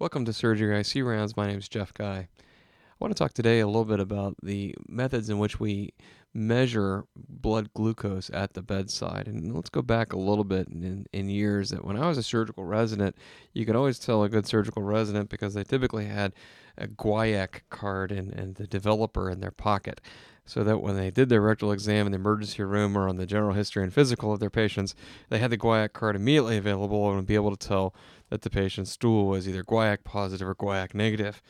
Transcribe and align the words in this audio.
Welcome 0.00 0.24
to 0.26 0.32
Surgery 0.32 0.78
IC 0.78 1.04
Rounds. 1.04 1.36
My 1.36 1.48
name 1.48 1.58
is 1.58 1.68
Jeff 1.68 1.92
Guy. 1.92 2.28
I 2.38 2.94
want 3.00 3.12
to 3.12 3.18
talk 3.18 3.32
today 3.32 3.58
a 3.58 3.66
little 3.66 3.84
bit 3.84 3.98
about 3.98 4.36
the 4.40 4.76
methods 4.88 5.28
in 5.28 5.40
which 5.40 5.58
we 5.58 5.92
measure 6.32 7.04
blood 7.16 7.74
glucose 7.74 8.30
at 8.32 8.52
the 8.52 8.62
bedside. 8.62 9.26
And 9.26 9.52
let's 9.52 9.70
go 9.70 9.82
back 9.82 10.12
a 10.12 10.16
little 10.16 10.44
bit 10.44 10.68
in, 10.68 11.06
in 11.12 11.28
years 11.28 11.70
that 11.70 11.84
when 11.84 11.96
I 11.96 12.06
was 12.06 12.16
a 12.16 12.22
surgical 12.22 12.64
resident, 12.64 13.16
you 13.54 13.66
could 13.66 13.74
always 13.74 13.98
tell 13.98 14.22
a 14.22 14.28
good 14.28 14.46
surgical 14.46 14.82
resident 14.82 15.30
because 15.30 15.54
they 15.54 15.64
typically 15.64 16.06
had 16.06 16.32
a 16.76 16.86
guaiac 16.86 17.62
card 17.68 18.12
and, 18.12 18.32
and 18.32 18.54
the 18.54 18.68
developer 18.68 19.28
in 19.28 19.40
their 19.40 19.50
pocket. 19.50 20.00
So 20.48 20.64
that 20.64 20.78
when 20.80 20.96
they 20.96 21.10
did 21.10 21.28
their 21.28 21.42
rectal 21.42 21.72
exam 21.72 22.06
in 22.06 22.12
the 22.12 22.16
emergency 22.16 22.62
room 22.62 22.96
or 22.96 23.06
on 23.06 23.18
the 23.18 23.26
general 23.26 23.52
history 23.52 23.82
and 23.82 23.92
physical 23.92 24.32
of 24.32 24.40
their 24.40 24.48
patients, 24.48 24.94
they 25.28 25.40
had 25.40 25.50
the 25.50 25.58
guaiac 25.58 25.92
card 25.92 26.16
immediately 26.16 26.56
available 26.56 27.06
and 27.06 27.16
would 27.16 27.26
be 27.26 27.34
able 27.34 27.54
to 27.54 27.68
tell 27.68 27.94
that 28.30 28.40
the 28.40 28.48
patient's 28.48 28.92
stool 28.92 29.26
was 29.26 29.46
either 29.46 29.62
guaiac 29.62 30.04
positive 30.04 30.48
or 30.48 30.54
guaiac 30.54 30.94
negative. 30.94 31.42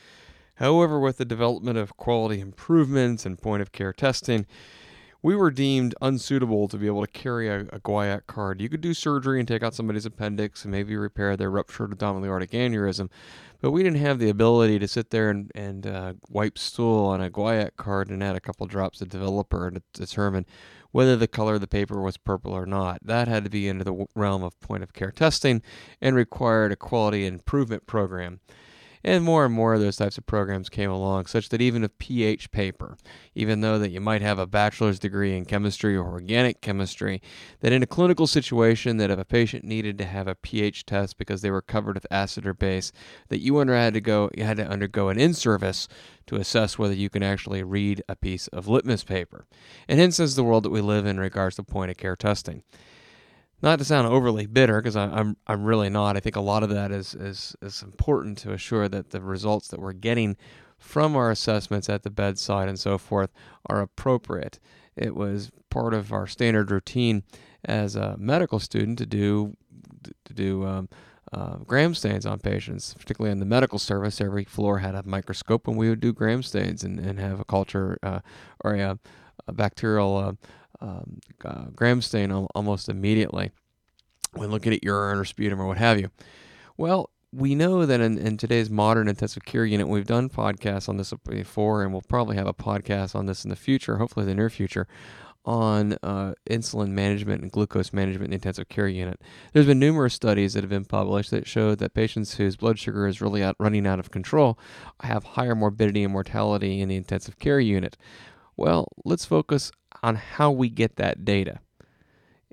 However, 0.55 0.99
with 0.99 1.15
the 1.15 1.23
development 1.23 1.77
of 1.77 1.95
quality 1.95 2.41
improvements 2.41 3.25
and 3.25 3.41
point 3.41 3.61
of 3.61 3.71
care 3.71 3.93
testing, 3.93 4.45
we 5.21 5.35
were 5.35 5.51
deemed 5.51 5.93
unsuitable 6.01 6.67
to 6.67 6.77
be 6.77 6.87
able 6.87 7.05
to 7.05 7.11
carry 7.11 7.49
a, 7.49 7.61
a 7.61 7.79
guaiac 7.79 8.25
card. 8.27 8.61
You 8.61 8.69
could 8.69 8.81
do 8.81 8.93
surgery 8.93 9.39
and 9.39 9.47
take 9.47 9.63
out 9.63 9.75
somebody's 9.75 10.05
appendix 10.05 10.63
and 10.63 10.71
maybe 10.71 10.95
repair 10.95 11.35
their 11.35 11.51
ruptured 11.51 11.91
abdominal 11.91 12.29
aortic 12.29 12.51
aneurysm, 12.51 13.09
but 13.61 13.71
we 13.71 13.83
didn't 13.83 13.99
have 13.99 14.19
the 14.19 14.29
ability 14.29 14.79
to 14.79 14.87
sit 14.87 15.09
there 15.09 15.29
and, 15.29 15.51
and 15.53 15.85
uh, 15.85 16.13
wipe 16.29 16.57
stool 16.57 17.05
on 17.05 17.21
a 17.21 17.29
guaiac 17.29 17.75
card 17.75 18.09
and 18.09 18.23
add 18.23 18.35
a 18.35 18.41
couple 18.41 18.65
drops 18.65 19.01
of 19.01 19.09
developer 19.09 19.69
to 19.69 19.81
determine 19.93 20.45
whether 20.91 21.15
the 21.15 21.27
color 21.27 21.55
of 21.55 21.61
the 21.61 21.67
paper 21.67 22.01
was 22.01 22.17
purple 22.17 22.53
or 22.53 22.65
not. 22.65 22.99
That 23.03 23.27
had 23.27 23.43
to 23.43 23.49
be 23.49 23.67
into 23.67 23.83
the 23.83 24.05
realm 24.15 24.43
of 24.43 24.59
point 24.59 24.83
of 24.83 24.93
care 24.93 25.11
testing 25.11 25.61
and 26.01 26.15
required 26.15 26.71
a 26.71 26.75
quality 26.75 27.25
improvement 27.25 27.85
program. 27.85 28.39
And 29.03 29.23
more 29.23 29.45
and 29.45 29.53
more 29.53 29.73
of 29.73 29.79
those 29.79 29.95
types 29.95 30.17
of 30.17 30.25
programs 30.25 30.67
came 30.69 30.91
along, 30.91 31.27
such 31.27 31.49
that 31.49 31.61
even 31.61 31.83
a 31.83 31.89
pH 31.89 32.51
paper, 32.51 32.97
even 33.33 33.61
though 33.61 33.79
that 33.79 33.91
you 33.91 34.01
might 34.01 34.21
have 34.21 34.39
a 34.39 34.45
bachelor's 34.45 34.99
degree 34.99 35.37
in 35.37 35.45
chemistry 35.45 35.95
or 35.95 36.05
organic 36.05 36.59
chemistry, 36.61 37.21
that 37.61 37.71
in 37.71 37.81
a 37.81 37.87
clinical 37.87 38.27
situation 38.27 38.97
that 38.97 39.09
if 39.09 39.17
a 39.17 39.23
patient 39.23 39.63
needed 39.63 39.97
to 39.97 40.05
have 40.05 40.27
a 40.27 40.35
pH 40.35 40.85
test 40.85 41.17
because 41.17 41.41
they 41.41 41.51
were 41.51 41.61
covered 41.61 41.95
with 41.95 42.07
acid 42.11 42.45
or 42.45 42.53
base, 42.53 42.91
that 43.29 43.39
you 43.39 43.57
had 43.57 43.93
to 43.93 44.01
go 44.01 44.29
you 44.35 44.43
had 44.43 44.57
to 44.57 44.67
undergo 44.67 45.09
an 45.09 45.19
in-service 45.19 45.87
to 46.27 46.35
assess 46.35 46.77
whether 46.77 46.93
you 46.93 47.09
can 47.09 47.23
actually 47.23 47.63
read 47.63 48.03
a 48.09 48.15
piece 48.15 48.47
of 48.49 48.67
litmus 48.67 49.03
paper. 49.03 49.45
And 49.87 49.99
hence 49.99 50.19
is 50.19 50.35
the 50.35 50.43
world 50.43 50.63
that 50.63 50.69
we 50.69 50.81
live 50.81 51.05
in, 51.05 51.11
in 51.11 51.19
regards 51.19 51.55
to 51.55 51.63
point 51.63 51.91
of 51.91 51.97
care 51.97 52.15
testing 52.15 52.63
not 53.61 53.79
to 53.79 53.85
sound 53.85 54.07
overly 54.07 54.45
bitter 54.45 54.81
because 54.81 54.95
I'm 54.95 55.37
I'm 55.47 55.63
really 55.63 55.89
not. 55.89 56.15
I 56.15 56.19
think 56.19 56.35
a 56.35 56.41
lot 56.41 56.63
of 56.63 56.69
that 56.69 56.91
is 56.91 57.13
is 57.13 57.55
is 57.61 57.81
important 57.81 58.37
to 58.39 58.53
assure 58.53 58.87
that 58.87 59.09
the 59.11 59.21
results 59.21 59.67
that 59.69 59.79
we're 59.79 59.93
getting 59.93 60.37
from 60.77 61.15
our 61.15 61.29
assessments 61.29 61.89
at 61.89 62.03
the 62.03 62.09
bedside 62.09 62.69
and 62.69 62.79
so 62.79 62.97
forth 62.97 63.31
are 63.67 63.81
appropriate. 63.81 64.59
It 64.95 65.15
was 65.15 65.51
part 65.69 65.93
of 65.93 66.11
our 66.13 66.25
standard 66.25 66.71
routine 66.71 67.23
as 67.65 67.95
a 67.95 68.15
medical 68.17 68.59
student 68.59 68.97
to 68.99 69.05
do 69.05 69.55
to 70.25 70.33
do 70.33 70.65
um, 70.65 70.89
uh, 71.31 71.57
gram 71.57 71.93
stains 71.93 72.25
on 72.25 72.39
patients, 72.39 72.95
particularly 72.97 73.31
in 73.31 73.39
the 73.39 73.45
medical 73.45 73.77
service. 73.77 74.19
Every 74.21 74.45
floor 74.45 74.79
had 74.79 74.95
a 74.95 75.03
microscope, 75.03 75.67
and 75.67 75.77
we 75.77 75.89
would 75.89 75.99
do 75.99 76.13
gram 76.13 76.41
stains 76.41 76.83
and, 76.83 76.99
and 76.99 77.19
have 77.19 77.39
a 77.39 77.45
culture 77.45 77.99
uh, 78.01 78.19
or 78.63 78.73
a, 78.75 78.97
a 79.47 79.53
bacterial 79.53 80.17
uh, 80.17 80.33
um, 80.81 81.19
uh, 81.43 81.65
gram 81.75 82.01
stain 82.01 82.31
al- 82.31 82.49
almost 82.55 82.89
immediately 82.89 83.51
when 84.33 84.51
looking 84.51 84.73
at 84.73 84.83
urine 84.83 85.17
or 85.17 85.25
sputum 85.25 85.61
or 85.61 85.67
what 85.67 85.77
have 85.77 85.99
you. 85.99 86.09
Well, 86.77 87.09
we 87.31 87.55
know 87.55 87.85
that 87.85 88.01
in, 88.01 88.17
in 88.17 88.37
today's 88.37 88.69
modern 88.69 89.07
intensive 89.07 89.45
care 89.45 89.65
unit, 89.65 89.87
we've 89.87 90.07
done 90.07 90.29
podcasts 90.29 90.89
on 90.89 90.97
this 90.97 91.13
before, 91.27 91.83
and 91.83 91.91
we'll 91.91 92.01
probably 92.01 92.35
have 92.37 92.47
a 92.47 92.53
podcast 92.53 93.15
on 93.15 93.27
this 93.27 93.43
in 93.43 93.49
the 93.49 93.55
future, 93.55 93.97
hopefully 93.97 94.25
the 94.25 94.33
near 94.33 94.49
future, 94.49 94.87
on 95.45 95.97
uh, 96.03 96.33
insulin 96.49 96.89
management 96.89 97.41
and 97.41 97.51
glucose 97.51 97.93
management 97.93 98.25
in 98.25 98.31
the 98.31 98.35
intensive 98.35 98.67
care 98.67 98.87
unit. 98.87 99.21
There's 99.53 99.65
been 99.65 99.79
numerous 99.79 100.13
studies 100.13 100.53
that 100.53 100.63
have 100.63 100.69
been 100.69 100.85
published 100.85 101.31
that 101.31 101.47
show 101.47 101.75
that 101.75 101.93
patients 101.93 102.35
whose 102.35 102.55
blood 102.55 102.79
sugar 102.79 103.07
is 103.07 103.21
really 103.21 103.43
out, 103.43 103.55
running 103.59 103.87
out 103.87 103.99
of 103.99 104.11
control 104.11 104.59
have 105.01 105.23
higher 105.23 105.55
morbidity 105.55 106.03
and 106.03 106.13
mortality 106.13 106.81
in 106.81 106.89
the 106.89 106.95
intensive 106.95 107.39
care 107.39 107.59
unit. 107.59 107.95
Well, 108.57 108.89
let's 109.05 109.25
focus 109.25 109.71
on 110.03 110.15
how 110.15 110.51
we 110.51 110.69
get 110.69 110.95
that 110.97 111.25
data. 111.25 111.59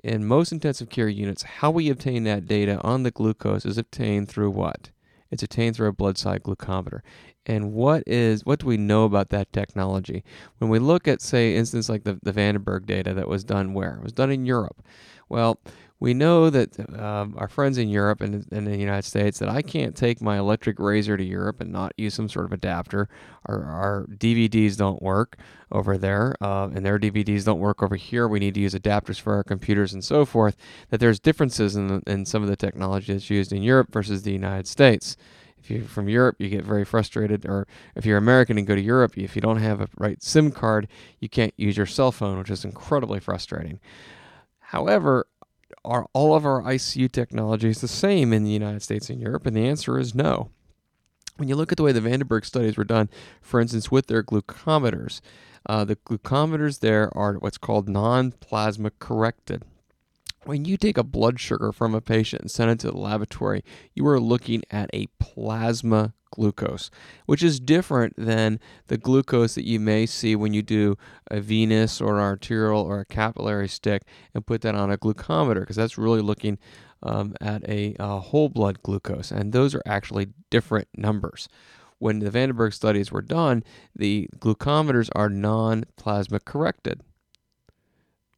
In 0.03 0.25
most 0.25 0.51
intensive 0.51 0.89
care 0.89 1.09
units, 1.09 1.43
how 1.43 1.71
we 1.71 1.89
obtain 1.89 2.23
that 2.23 2.45
data 2.45 2.79
on 2.81 3.03
the 3.03 3.11
glucose 3.11 3.65
is 3.65 3.77
obtained 3.77 4.29
through 4.29 4.51
what? 4.51 4.91
It's 5.31 5.43
obtained 5.43 5.75
through 5.75 5.87
a 5.89 5.93
blood 5.93 6.17
side 6.17 6.43
glucometer. 6.43 7.01
And 7.45 7.73
what 7.73 8.03
is 8.05 8.45
what 8.45 8.59
do 8.59 8.67
we 8.67 8.77
know 8.77 9.05
about 9.05 9.29
that 9.29 9.51
technology? 9.53 10.23
When 10.57 10.69
we 10.69 10.79
look 10.79 11.07
at, 11.07 11.21
say, 11.21 11.55
instance 11.55 11.89
like 11.89 12.03
the, 12.03 12.19
the 12.21 12.33
Van 12.33 12.55
den 12.55 12.63
Berghe 12.63 12.85
data 12.85 13.13
that 13.13 13.27
was 13.27 13.43
done 13.43 13.73
where? 13.73 13.95
It 13.95 14.03
was 14.03 14.13
done 14.13 14.31
in 14.31 14.45
Europe. 14.45 14.83
Well, 15.29 15.59
we 15.99 16.13
know 16.13 16.49
that 16.51 16.79
um, 16.99 17.33
our 17.37 17.47
friends 17.47 17.79
in 17.79 17.89
Europe 17.89 18.21
and 18.21 18.45
in 18.51 18.65
the 18.65 18.77
United 18.77 19.03
States 19.07 19.39
that 19.39 19.49
I 19.49 19.63
can't 19.63 19.95
take 19.95 20.21
my 20.21 20.37
electric 20.37 20.77
razor 20.77 21.17
to 21.17 21.23
Europe 21.23 21.59
and 21.59 21.71
not 21.71 21.93
use 21.97 22.13
some 22.13 22.29
sort 22.29 22.45
of 22.45 22.53
adapter. 22.53 23.09
Our, 23.47 23.63
our 23.63 24.05
DVDs 24.07 24.77
don't 24.77 25.01
work 25.01 25.37
over 25.71 25.97
there, 25.97 26.35
uh, 26.39 26.69
and 26.73 26.85
their 26.85 26.99
DVDs 26.99 27.45
don't 27.45 27.59
work 27.59 27.81
over 27.81 27.95
here. 27.95 28.27
We 28.27 28.39
need 28.39 28.53
to 28.53 28.59
use 28.59 28.75
adapters 28.75 29.19
for 29.19 29.33
our 29.33 29.43
computers 29.43 29.91
and 29.91 30.03
so 30.03 30.23
forth. 30.23 30.55
That 30.89 30.99
there's 30.99 31.19
differences 31.19 31.75
in, 31.75 32.03
in 32.05 32.25
some 32.25 32.43
of 32.43 32.49
the 32.49 32.55
technology 32.55 33.13
that's 33.13 33.31
used 33.31 33.51
in 33.51 33.63
Europe 33.63 33.91
versus 33.91 34.21
the 34.21 34.31
United 34.31 34.67
States. 34.67 35.17
If 35.57 35.71
you're 35.71 35.83
from 35.85 36.07
Europe, 36.07 36.35
you 36.37 36.49
get 36.49 36.63
very 36.63 36.85
frustrated, 36.85 37.43
or 37.47 37.67
if 37.95 38.05
you're 38.05 38.17
American 38.17 38.59
and 38.59 38.67
go 38.67 38.75
to 38.75 38.81
Europe, 38.81 39.17
if 39.17 39.35
you 39.35 39.41
don't 39.41 39.57
have 39.57 39.81
a 39.81 39.89
right 39.97 40.21
SIM 40.21 40.51
card, 40.51 40.87
you 41.19 41.27
can't 41.27 41.55
use 41.57 41.75
your 41.75 41.87
cell 41.87 42.11
phone, 42.11 42.37
which 42.37 42.51
is 42.51 42.63
incredibly 42.63 43.19
frustrating. 43.19 43.79
However, 44.59 45.25
are 45.85 46.07
all 46.13 46.35
of 46.35 46.45
our 46.45 46.61
ICU 46.63 47.11
technologies 47.11 47.81
the 47.81 47.87
same 47.87 48.33
in 48.33 48.43
the 48.43 48.51
United 48.51 48.81
States 48.81 49.09
and 49.09 49.21
Europe? 49.21 49.45
And 49.45 49.55
the 49.55 49.67
answer 49.67 49.97
is 49.97 50.15
no. 50.15 50.49
When 51.37 51.47
you 51.47 51.55
look 51.55 51.71
at 51.71 51.77
the 51.77 51.83
way 51.83 51.91
the 51.91 52.01
Van 52.01 52.19
den 52.19 52.27
Berghe 52.27 52.45
studies 52.45 52.77
were 52.77 52.83
done, 52.83 53.09
for 53.41 53.59
instance, 53.59 53.91
with 53.91 54.07
their 54.07 54.23
glucometers, 54.23 55.21
uh, 55.67 55.85
the 55.85 55.95
glucometers 55.95 56.79
there 56.79 57.15
are 57.15 57.33
what's 57.35 57.57
called 57.57 57.87
non 57.87 58.31
plasma 58.31 58.91
corrected. 58.99 59.63
When 60.45 60.65
you 60.65 60.77
take 60.77 60.97
a 60.97 61.03
blood 61.03 61.39
sugar 61.39 61.71
from 61.71 61.93
a 61.93 62.01
patient 62.01 62.41
and 62.41 62.51
send 62.51 62.71
it 62.71 62.79
to 62.79 62.91
the 62.91 62.97
laboratory, 62.97 63.63
you 63.93 64.07
are 64.07 64.19
looking 64.19 64.63
at 64.71 64.89
a 64.93 65.07
plasma 65.19 66.13
glucose, 66.31 66.89
which 67.25 67.43
is 67.43 67.59
different 67.59 68.13
than 68.17 68.59
the 68.87 68.97
glucose 68.97 69.55
that 69.55 69.65
you 69.65 69.79
may 69.79 70.05
see 70.05 70.35
when 70.35 70.53
you 70.53 70.61
do 70.61 70.95
a 71.29 71.39
venous 71.39 71.99
or 72.01 72.19
arterial 72.19 72.81
or 72.81 72.99
a 72.99 73.05
capillary 73.05 73.67
stick 73.67 74.03
and 74.33 74.45
put 74.45 74.61
that 74.61 74.75
on 74.75 74.91
a 74.91 74.97
glucometer, 74.97 75.61
because 75.61 75.75
that's 75.75 75.97
really 75.97 76.21
looking 76.21 76.57
um, 77.03 77.35
at 77.41 77.67
a, 77.69 77.95
a 77.99 78.19
whole 78.19 78.49
blood 78.49 78.81
glucose, 78.81 79.31
and 79.31 79.53
those 79.53 79.75
are 79.75 79.83
actually 79.85 80.27
different 80.49 80.87
numbers. 80.95 81.47
When 81.99 82.19
the 82.19 82.29
Van 82.29 82.49
den 82.49 82.57
Berghe 82.57 82.73
studies 82.73 83.11
were 83.11 83.21
done, 83.21 83.63
the 83.95 84.29
glucometers 84.37 85.09
are 85.15 85.29
non 85.29 85.85
plasma 85.95 86.39
corrected, 86.39 87.01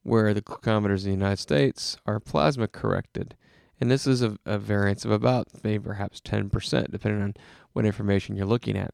where 0.04 0.34
the 0.34 0.42
glucometers 0.42 1.00
in 1.00 1.12
the 1.12 1.18
United 1.18 1.40
States 1.40 1.98
are 2.06 2.20
plasma 2.20 2.68
corrected. 2.68 3.36
And 3.82 3.90
this 3.90 4.06
is 4.06 4.22
a, 4.22 4.38
a 4.46 4.58
variance 4.58 5.06
of 5.06 5.12
about 5.12 5.48
maybe 5.64 5.84
perhaps 5.84 6.20
10%, 6.22 6.92
depending 6.92 7.22
on 7.22 7.34
what 7.74 7.86
information 7.86 8.36
you're 8.36 8.46
looking 8.46 8.78
at. 8.78 8.94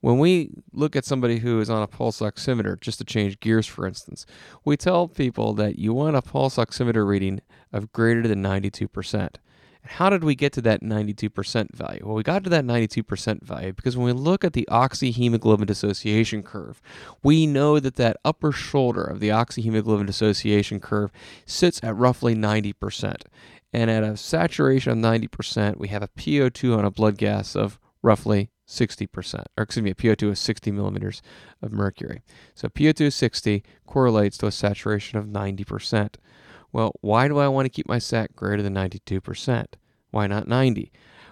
When 0.00 0.18
we 0.18 0.50
look 0.72 0.96
at 0.96 1.04
somebody 1.04 1.38
who 1.38 1.60
is 1.60 1.70
on 1.70 1.80
a 1.80 1.86
pulse 1.86 2.20
oximeter, 2.20 2.80
just 2.80 2.98
to 2.98 3.04
change 3.04 3.38
gears 3.38 3.66
for 3.66 3.86
instance, 3.86 4.26
we 4.64 4.76
tell 4.76 5.06
people 5.06 5.54
that 5.54 5.78
you 5.78 5.94
want 5.94 6.16
a 6.16 6.22
pulse 6.22 6.56
oximeter 6.56 7.06
reading 7.06 7.40
of 7.72 7.92
greater 7.92 8.26
than 8.26 8.42
92%. 8.42 9.36
How 9.84 10.10
did 10.10 10.22
we 10.22 10.34
get 10.34 10.52
to 10.54 10.62
that 10.62 10.80
92% 10.80 11.74
value? 11.74 12.02
Well, 12.04 12.14
we 12.14 12.22
got 12.22 12.44
to 12.44 12.50
that 12.50 12.64
92% 12.64 13.42
value 13.42 13.72
because 13.72 13.96
when 13.96 14.06
we 14.06 14.12
look 14.12 14.44
at 14.44 14.52
the 14.52 14.66
oxyhemoglobin 14.70 15.66
dissociation 15.66 16.42
curve, 16.42 16.80
we 17.22 17.46
know 17.46 17.80
that 17.80 17.96
that 17.96 18.16
upper 18.24 18.52
shoulder 18.52 19.02
of 19.02 19.18
the 19.18 19.30
oxyhemoglobin 19.30 20.06
dissociation 20.06 20.78
curve 20.78 21.10
sits 21.46 21.80
at 21.82 21.96
roughly 21.96 22.34
90%. 22.34 23.22
And 23.72 23.90
at 23.90 24.04
a 24.04 24.16
saturation 24.16 24.92
of 24.92 24.98
90%, 24.98 25.78
we 25.78 25.88
have 25.88 26.02
a 26.02 26.08
PO2 26.08 26.76
on 26.76 26.84
a 26.84 26.90
blood 26.90 27.18
gas 27.18 27.56
of 27.56 27.78
roughly 28.02 28.50
60%, 28.68 29.44
or 29.56 29.64
excuse 29.64 29.82
me, 29.82 29.90
a 29.90 29.94
PO2 29.94 30.32
is 30.32 30.38
60 30.38 30.70
millimeters 30.72 31.22
of 31.60 31.72
mercury. 31.72 32.22
So 32.54 32.68
PO2 32.68 33.00
is 33.02 33.14
60 33.14 33.62
correlates 33.86 34.38
to 34.38 34.46
a 34.46 34.52
saturation 34.52 35.18
of 35.18 35.26
90%. 35.26 36.14
Well, 36.72 36.92
why 37.00 37.28
do 37.28 37.38
I 37.38 37.48
want 37.48 37.66
to 37.66 37.70
keep 37.70 37.88
my 37.88 37.98
sat 37.98 38.34
greater 38.34 38.62
than 38.62 38.74
92%? 38.74 39.66
Why 40.10 40.26
not 40.26 40.48
90? 40.48 40.90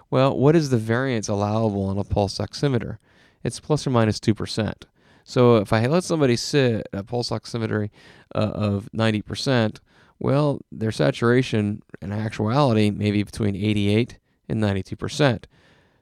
Well, 0.09 0.37
what 0.37 0.55
is 0.55 0.69
the 0.69 0.77
variance 0.77 1.27
allowable 1.27 1.85
on 1.85 1.97
a 1.97 2.03
pulse 2.03 2.37
oximeter? 2.37 2.97
It's 3.43 3.59
plus 3.59 3.87
or 3.87 3.89
minus 3.89 4.19
2%. 4.19 4.73
So 5.23 5.57
if 5.57 5.71
I 5.71 5.85
let 5.87 6.03
somebody 6.03 6.35
sit 6.35 6.87
at 6.91 6.99
a 6.99 7.03
pulse 7.03 7.29
oximetry 7.29 7.89
uh, 8.35 8.51
of 8.53 8.89
90%, 8.95 9.79
well, 10.19 10.61
their 10.71 10.91
saturation 10.91 11.81
in 12.01 12.11
actuality 12.11 12.91
may 12.91 13.11
be 13.11 13.23
between 13.23 13.55
88 13.55 14.19
and 14.49 14.61
92%. 14.61 15.45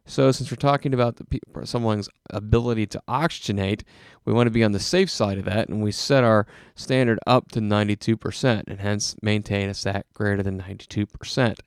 So, 0.09 0.31
since 0.31 0.49
we're 0.49 0.55
talking 0.55 0.95
about 0.95 1.17
the, 1.17 1.39
someone's 1.65 2.09
ability 2.31 2.87
to 2.87 3.03
oxygenate, 3.07 3.83
we 4.25 4.33
want 4.33 4.47
to 4.47 4.51
be 4.51 4.63
on 4.63 4.71
the 4.71 4.79
safe 4.79 5.07
side 5.07 5.37
of 5.37 5.45
that, 5.45 5.69
and 5.69 5.83
we 5.83 5.91
set 5.91 6.23
our 6.23 6.47
standard 6.73 7.19
up 7.27 7.51
to 7.51 7.59
92%, 7.59 8.63
and 8.65 8.79
hence 8.79 9.15
maintain 9.21 9.69
a 9.69 9.75
SAT 9.75 10.07
greater 10.15 10.41
than 10.41 10.63
92%. 10.63 11.59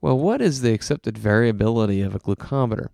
Well, 0.00 0.18
what 0.18 0.40
is 0.40 0.62
the 0.62 0.72
accepted 0.72 1.18
variability 1.18 2.00
of 2.00 2.14
a 2.14 2.18
glucometer? 2.18 2.88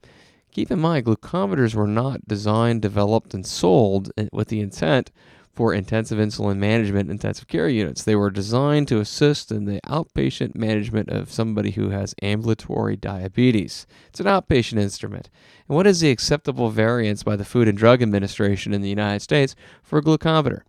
Keep 0.51 0.73
in 0.73 0.81
mind, 0.81 1.07
glucometers 1.07 1.77
were 1.77 1.87
not 1.87 2.27
designed, 2.27 2.83
developed, 2.83 3.35
and 3.35 3.47
sold 3.47 4.11
eh, 4.17 4.27
with 4.33 4.49
the 4.49 4.59
intent 4.59 5.13
for 5.53 5.75
intensive 5.75 6.19
insulin 6.19 6.57
management 6.57 7.11
intensive 7.11 7.47
care 7.47 7.69
units. 7.69 8.03
They 8.03 8.17
were 8.17 8.31
designed 8.31 8.89
to 8.89 9.01
assist 9.01 9.53
in 9.53 9.67
the 9.67 9.81
outpatient 9.83 10.55
management 10.55 11.11
of 11.11 11.31
somebody 11.31 11.73
who 11.73 11.91
has 11.91 12.15
ambulatory 12.23 12.97
diabetes. 12.97 13.87
It's 14.09 14.21
an 14.21 14.27
outpatient 14.27 14.79
instrument. 14.79 15.29
And 15.69 15.77
what 15.77 15.87
is 15.87 16.01
the 16.01 16.11
acceptable 16.11 16.71
variance 16.71 17.23
by 17.23 17.37
the 17.37 17.45
Food 17.45 17.69
and 17.69 17.77
Drug 17.77 18.03
Administration 18.03 18.73
in 18.73 18.83
the 18.83 18.89
United 18.89 19.21
States 19.21 19.55
for 19.83 19.99
a 19.99 20.03
glucometer? 20.03 20.63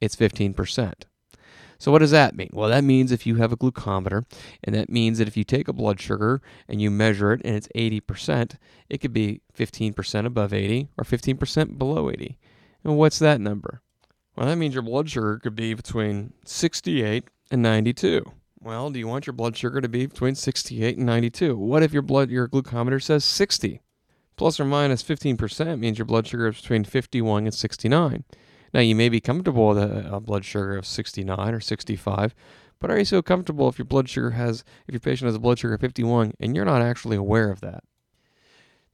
It's 0.00 0.16
15%. 0.16 0.92
So, 1.78 1.90
what 1.90 1.98
does 1.98 2.12
that 2.12 2.36
mean? 2.36 2.50
Well, 2.52 2.68
that 2.68 2.84
means 2.84 3.10
if 3.10 3.26
you 3.26 3.36
have 3.36 3.50
a 3.50 3.56
glucometer, 3.56 4.24
and 4.62 4.72
that 4.72 4.88
means 4.88 5.18
that 5.18 5.26
if 5.26 5.36
you 5.36 5.42
take 5.42 5.66
a 5.66 5.72
blood 5.72 6.00
sugar 6.00 6.40
and 6.68 6.80
you 6.80 6.92
measure 6.92 7.32
it 7.32 7.40
and 7.44 7.56
it's 7.56 7.66
80%, 7.74 8.56
it 8.88 8.98
could 8.98 9.12
be 9.12 9.40
15% 9.58 10.26
above 10.26 10.52
80 10.52 10.90
or 10.96 11.02
15% 11.02 11.78
below 11.78 12.08
80. 12.08 12.38
And 12.84 12.96
what's 12.96 13.18
that 13.18 13.40
number? 13.40 13.82
Well, 14.36 14.46
that 14.46 14.56
means 14.56 14.74
your 14.74 14.82
blood 14.82 15.10
sugar 15.10 15.38
could 15.42 15.54
be 15.54 15.74
between 15.74 16.32
68 16.44 17.24
and 17.50 17.62
92. 17.62 18.24
Well, 18.60 18.90
do 18.90 18.98
you 18.98 19.08
want 19.08 19.26
your 19.26 19.34
blood 19.34 19.56
sugar 19.56 19.80
to 19.80 19.88
be 19.88 20.06
between 20.06 20.34
68 20.34 20.96
and 20.96 21.04
92? 21.04 21.56
What 21.56 21.82
if 21.82 21.92
your 21.92 22.02
blood 22.02 22.30
your 22.30 22.48
glucometer 22.48 23.02
says 23.02 23.24
60? 23.24 23.82
Plus 24.36 24.58
or 24.58 24.64
minus 24.64 25.02
15% 25.02 25.78
means 25.78 25.98
your 25.98 26.06
blood 26.06 26.26
sugar 26.26 26.48
is 26.48 26.60
between 26.60 26.84
51 26.84 27.44
and 27.44 27.54
69. 27.54 28.24
Now, 28.72 28.80
you 28.80 28.94
may 28.94 29.08
be 29.08 29.20
comfortable 29.20 29.68
with 29.68 29.78
a, 29.78 30.14
a 30.14 30.20
blood 30.20 30.44
sugar 30.44 30.76
of 30.76 30.86
69 30.86 31.54
or 31.54 31.60
65, 31.60 32.34
but 32.80 32.90
are 32.90 32.98
you 32.98 33.04
so 33.04 33.20
comfortable 33.20 33.68
if 33.68 33.78
your 33.78 33.84
blood 33.84 34.08
sugar 34.08 34.30
has, 34.30 34.64
if 34.86 34.94
your 34.94 35.00
patient 35.00 35.26
has 35.26 35.34
a 35.34 35.40
blood 35.40 35.58
sugar 35.58 35.74
of 35.74 35.80
51 35.80 36.32
and 36.40 36.56
you're 36.56 36.64
not 36.64 36.82
actually 36.82 37.16
aware 37.16 37.50
of 37.50 37.60
that? 37.60 37.84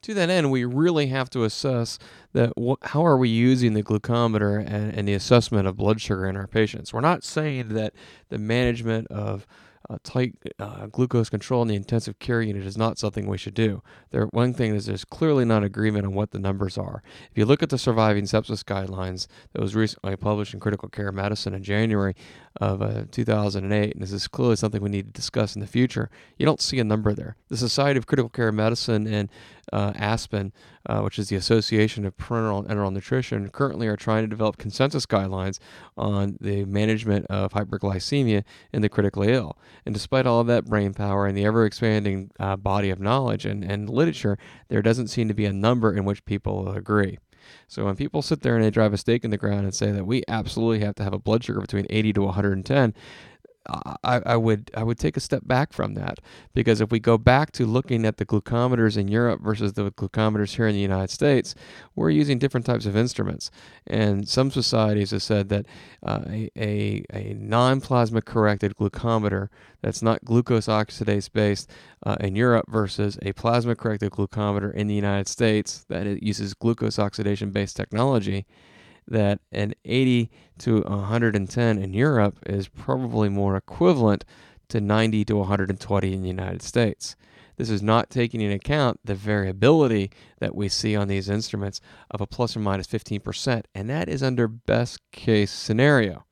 To 0.03 0.15
that 0.15 0.31
end, 0.31 0.51
we 0.51 0.65
really 0.65 1.09
have 1.09 1.29
to 1.31 1.45
assess 1.45 1.99
that 2.33 2.53
wh- 2.59 2.87
how 2.89 3.05
are 3.05 3.17
we 3.17 3.29
using 3.29 3.75
the 3.75 3.83
glucometer 3.83 4.59
and, 4.59 4.95
and 4.95 5.09
the 5.09 5.15
assessment 5.15 5.67
of 5.67 5.77
blood 5.77 6.01
sugar 6.01 6.27
in 6.27 6.37
our 6.37 6.47
patients. 6.47 6.93
We're 6.93 7.01
not 7.01 7.25
saying 7.25 7.69
that 7.71 7.95
the 8.29 8.39
management 8.39 9.09
of 9.09 9.47
uh, 9.91 9.97
tight 10.03 10.35
uh, 10.59 10.87
glucose 10.87 11.31
control 11.31 11.63
in 11.63 11.69
the 11.69 11.75
intensive 11.75 12.19
care 12.19 12.43
unit 12.43 12.67
is 12.67 12.77
not 12.77 12.99
something 12.99 13.27
we 13.27 13.39
should 13.39 13.55
do. 13.55 13.83
There, 14.11 14.27
one 14.27 14.53
thing 14.53 14.75
is 14.75 14.87
there's 14.87 15.05
clearly 15.05 15.45
not 15.45 15.65
agreement 15.65 16.05
on 16.05 16.15
what 16.15 16.31
the 16.31 16.39
numbers 16.39 16.77
are. 16.77 17.03
If 17.31 17.39
you 17.39 17.47
look 17.47 17.63
at 17.63 17.71
the 17.71 17.79
surviving 17.79 18.25
sepsis 18.25 18.63
guidelines 18.63 19.29
that 19.53 19.63
was 19.63 19.75
recently 19.75 20.17
published 20.17 20.53
in 20.53 20.61
Critical 20.61 20.89
Care 20.89 21.13
Medicine 21.13 21.55
in 21.55 21.63
January 21.63 22.15
of 22.61 22.83
uh, 22.83 23.05
2008, 23.11 23.95
and 23.95 24.03
this 24.03 24.13
is 24.13 24.29
clearly 24.29 24.57
something 24.57 24.83
we 24.83 24.91
need 24.91 25.07
to 25.07 25.13
discuss 25.13 25.55
in 25.55 25.61
the 25.61 25.67
future, 25.67 26.11
you 26.37 26.45
don't 26.45 26.61
see 26.61 26.79
a 26.79 26.85
number 26.85 27.15
there. 27.15 27.37
The 27.49 27.57
Society 27.57 27.99
of 27.99 28.07
Critical 28.07 28.31
Care 28.31 28.53
Medicine 28.53 29.07
and 29.07 29.31
uh, 29.73 29.93
ASPEN, 29.97 30.53
uh, 30.87 31.01
which 31.01 31.19
is 31.19 31.29
the 31.29 31.37
Association 31.37 32.05
of 32.05 32.17
Parenteral 32.17 32.61
and 32.61 32.69
Enteral 32.69 32.93
Nutrition, 32.93 33.49
currently 33.51 33.87
are 33.87 33.97
trying 33.97 34.25
to 34.25 34.29
develop 34.29 34.57
consensus 34.57 35.07
guidelines 35.07 35.59
on 35.97 36.37
the 36.41 36.65
management 36.65 37.27
of 37.27 37.53
hyperglycemia 37.53 38.45
in 38.73 38.83
the 38.83 38.89
critically 38.89 39.33
ill. 39.33 39.59
And 39.85 39.95
despite 39.95 40.27
all 40.27 40.41
of 40.41 40.47
that 40.49 40.65
brain 40.65 40.95
power 40.95 41.27
and 41.27 41.37
the 41.37 41.45
ever 41.45 41.65
expanding 41.65 42.31
uh, 42.39 42.57
body 42.57 42.91
of 42.91 43.01
knowledge 43.01 43.45
and, 43.45 43.65
and 43.65 43.89
literature, 43.89 44.39
there 44.69 44.83
doesn't 44.83 45.09
seem 45.09 45.29
to 45.29 45.35
be 45.35 45.45
a 45.45 45.53
number 45.53 45.93
in 45.93 46.05
which 46.05 46.25
people 46.25 46.69
agree. 46.71 47.19
So 47.67 47.85
when 47.85 47.97
people 47.97 48.23
sit 48.23 48.43
there 48.43 48.57
and 48.57 48.65
they 48.65 48.71
drive 48.71 48.93
a 48.93 48.99
stake 48.99 49.25
in 49.25 49.31
the 49.31 49.37
ground 49.37 49.65
and 49.65 49.75
say 49.75 49.91
that 49.91 50.07
we 50.07 50.23
absolutely 50.29 50.85
have 50.85 50.95
to 50.97 51.03
have 51.03 51.13
a 51.13 51.19
blood 51.19 51.45
sugar 51.45 51.61
between 51.61 51.87
80 51.91 52.13
to 52.15 52.23
110, 52.23 52.95
I, 53.69 54.21
I 54.25 54.37
would 54.37 54.71
I 54.75 54.83
would 54.83 54.99
take 54.99 55.17
a 55.17 55.21
step 55.21 55.43
back 55.47 55.73
from 55.75 55.95
that 55.95 56.21
because 56.55 56.81
if 56.81 56.91
we 56.91 57.01
go 57.01 57.19
back 57.19 57.53
to 57.53 57.67
looking 57.67 58.07
at 58.07 58.17
the 58.17 58.25
glucometers 58.25 58.97
in 58.97 59.09
Europe 59.09 59.43
versus 59.43 59.75
the 59.75 59.91
glucometers 59.93 60.57
here 60.57 60.67
in 60.67 60.75
the 60.75 60.81
United 60.81 61.11
States, 61.11 61.55
we're 61.95 62.11
using 62.11 62.39
different 62.39 62.65
types 62.65 62.87
of 62.87 62.97
instruments. 62.97 63.51
And 63.87 64.27
some 64.27 64.51
societies 64.51 65.11
have 65.11 65.23
said 65.23 65.51
that 65.51 65.67
uh, 66.03 66.23
a, 66.27 66.51
a, 66.57 67.05
a 67.13 67.35
non 67.35 67.81
plasma 67.83 68.23
corrected 68.23 68.75
glucometer 68.77 69.49
that's 69.83 70.03
not 70.03 70.25
glucose 70.25 70.67
oxidase 70.67 71.31
based 71.31 71.71
uh, 72.07 72.17
in 72.21 72.37
Europe 72.37 72.67
versus 72.69 73.19
a 73.23 73.33
plasma 73.33 73.77
corrected 73.77 74.13
glucometer 74.13 74.73
in 74.73 74.87
the 74.87 74.95
United 74.95 75.29
States 75.29 75.85
that 75.89 76.23
uses 76.23 76.55
glucose 76.55 76.99
oxidation 76.99 77.51
based 77.51 77.77
technology 77.77 78.47
that 79.11 79.41
an 79.51 79.75
80 79.85 80.31
to 80.59 80.83
110 80.83 81.79
in 81.79 81.95
Europe 81.95 82.39
is 82.47 82.69
probably 82.69 83.29
more 83.29 83.57
equivalent 83.57 84.25
to 84.69 84.81
90 84.81 85.25
to 85.27 85.37
120 85.37 86.13
in 86.13 86.23
the 86.23 86.29
United 86.29 86.63
States. 86.63 87.17
This 87.57 87.71
is 87.71 87.83
not 87.83 88.09
taking 88.09 88.41
into 88.41 88.55
account 88.55 89.01
the 89.05 89.17
variability 89.17 90.13
that 90.39 90.55
we 90.55 90.69
see 90.69 90.95
on 90.95 91.09
these 91.09 91.29
instruments 91.29 91.81
of 92.11 92.21
a 92.21 92.27
plus 92.27 92.57
or 92.57 92.61
minus 92.61 92.87
15%, 92.87 93.65
and 93.75 93.91
that 93.91 94.09
is 94.09 94.23
under 94.23 94.47
best 94.47 95.01
case 95.11 95.51
scenario. 95.51 96.25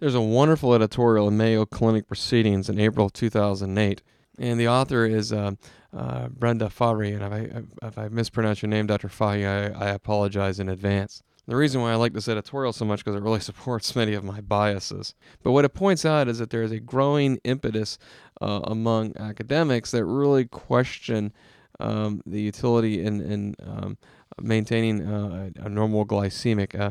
There's 0.00 0.14
a 0.14 0.20
wonderful 0.20 0.74
editorial 0.74 1.28
in 1.28 1.38
Mayo 1.38 1.64
Clinic 1.64 2.06
Proceedings 2.06 2.68
in 2.68 2.78
April 2.78 3.08
2008, 3.08 4.02
and 4.38 4.60
the 4.60 4.68
author 4.68 5.06
is 5.06 5.32
uh, 5.32 5.52
uh, 5.96 6.28
Brenda 6.28 6.68
Fahy, 6.68 7.14
and 7.14 7.22
if 7.22 7.32
I, 7.32 7.86
if 7.86 7.98
I 7.98 8.08
mispronounce 8.08 8.60
your 8.60 8.68
name, 8.68 8.86
Dr. 8.86 9.08
Fahy, 9.08 9.46
I, 9.46 9.86
I 9.86 9.88
apologize 9.88 10.60
in 10.60 10.68
advance. 10.68 11.22
The 11.46 11.56
reason 11.56 11.80
why 11.80 11.92
I 11.92 11.94
like 11.94 12.12
this 12.12 12.28
editorial 12.28 12.72
so 12.72 12.84
much 12.84 13.04
because 13.04 13.16
it 13.16 13.22
really 13.22 13.40
supports 13.50 13.94
many 13.94 14.14
of 14.14 14.24
my 14.24 14.40
biases. 14.40 15.14
But 15.42 15.52
what 15.52 15.64
it 15.64 15.70
points 15.70 16.04
out 16.04 16.28
is 16.28 16.38
that 16.38 16.50
there 16.50 16.62
is 16.62 16.72
a 16.72 16.80
growing 16.80 17.38
impetus 17.44 17.98
uh, 18.40 18.60
among 18.64 19.16
academics 19.16 19.92
that 19.92 20.04
really 20.04 20.44
question 20.44 21.32
um, 21.78 22.22
the 22.26 22.40
utility 22.40 23.04
in, 23.04 23.20
in 23.20 23.54
um, 23.62 23.98
maintaining 24.40 25.06
uh, 25.06 25.50
a, 25.56 25.68
normal 25.68 26.06
glycemic 26.06 26.78
uh, 26.78 26.90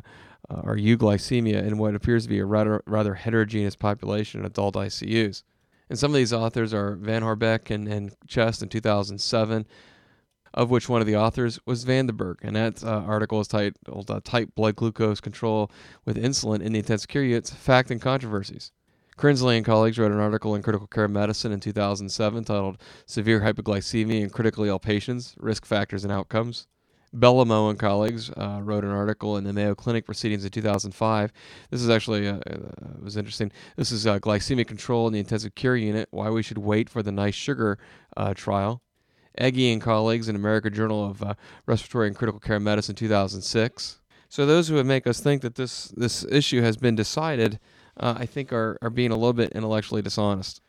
uh 0.50 0.62
or 0.64 0.76
euglycemia 0.76 1.66
in 1.66 1.80
what 1.80 1.96
appears 1.96 2.24
to 2.24 2.30
be 2.30 2.38
a 2.38 2.46
rather, 2.46 2.84
rather 2.86 3.16
heterogeneous 3.16 3.76
population 3.76 4.42
in 4.42 4.46
adult 4.46 4.76
ICUs. 4.76 5.44
And 5.90 6.00
some 6.00 6.12
of 6.12 6.16
these 6.16 6.34
authors 6.34 6.74
are 6.74 6.96
Vanhorebeek 6.96 7.72
and, 7.72 7.88
and 7.88 8.16
Chest 8.28 8.62
in 8.62 8.70
2007 8.70 9.66
of 10.56 10.72
which 10.72 10.90
one 10.90 11.02
of 11.02 11.08
the 11.08 11.16
authors 11.16 11.60
was 11.66 11.84
van 11.84 12.08
den 12.08 12.18
Berghe. 12.18 12.40
And 12.42 12.56
that 12.56 12.84
uh, 12.84 13.04
article 13.06 13.40
is 13.42 13.48
titled 13.48 14.10
uh, 14.10 14.22
Tight 14.24 14.56
Blood 14.56 14.78
Glucose 14.78 15.20
Control 15.20 15.70
with 16.06 16.18
Insulin 16.18 16.62
in 16.62 16.72
the 16.72 16.80
Intensive 16.80 17.10
Care 17.10 17.24
Units 17.24 17.52
Fact 17.52 17.92
and 17.92 18.02
Controversies. 18.02 18.72
Krinsley 19.18 19.56
and 19.56 19.66
colleagues 19.66 19.98
wrote 19.98 20.12
an 20.12 20.20
article 20.20 20.56
in 20.56 20.62
Critical 20.62 20.88
Care 20.88 21.08
Medicine 21.08 21.52
in 21.52 21.60
2007 21.60 22.44
titled 22.44 22.78
Severe 23.06 23.42
Hypoglycemia 23.42 24.22
in 24.22 24.30
Critically 24.30 24.68
Ill 24.68 24.80
Patients 24.80 25.36
Risk 25.38 25.66
Factors 25.66 26.04
and 26.04 26.12
Outcomes. 26.12 26.68
Bellomo 27.16 27.70
and 27.70 27.80
colleagues 27.80 28.30
uh, 28.32 28.60
wrote 28.62 28.84
an 28.84 28.92
article 28.92 29.38
in 29.38 29.46
the 29.46 29.54
Mayo 29.54 29.74
Clinic 29.74 30.06
Proceedings 30.06 30.44
in 30.44 30.52
2005. 30.52 31.32
This 31.70 31.82
is 31.82 31.90
actually 31.90 32.28
uh, 32.28 32.40
uh, 32.50 32.58
was 33.02 33.16
interesting. 33.16 33.54
This 33.78 33.92
is 33.92 34.06
uh, 34.06 34.20
glycemic 34.20 34.68
control 34.68 35.08
in 35.08 35.14
the 35.14 35.20
intensive 35.20 35.56
care 35.56 35.78
unit. 35.78 36.10
Why 36.12 36.30
we 36.30 36.44
should 36.44 36.58
wait 36.58 36.90
for 36.90 37.02
the 37.02 37.14
NICE-SUGAR 37.14 37.78
uh, 38.18 38.34
trial. 38.34 38.82
Egi 39.40 39.72
and 39.72 39.82
colleagues 39.82 40.30
in 40.30 40.36
American 40.36 40.74
Journal 40.74 41.10
of 41.10 41.22
uh, 41.24 41.34
Respiratory 41.66 42.08
and 42.08 42.16
Critical 42.16 42.40
Care 42.40 42.60
Medicine 42.60 42.96
2006. 42.96 44.00
So 44.30 44.46
those 44.46 44.68
who 44.68 44.76
would 44.76 44.86
make 44.86 45.08
us 45.08 45.20
think 45.20 45.42
that 45.42 45.56
this 45.56 45.90
this 45.90 46.26
issue 46.26 46.62
has 46.62 46.78
been 46.78 46.96
decided, 46.96 47.60
uh, 47.98 48.16
I 48.18 48.26
think 48.26 48.52
are 48.52 48.78
are 48.82 48.90
being 48.90 49.12
a 49.12 49.16
little 49.16 49.34
bit 49.34 49.52
intellectually 49.54 50.02
dishonest. 50.02 50.62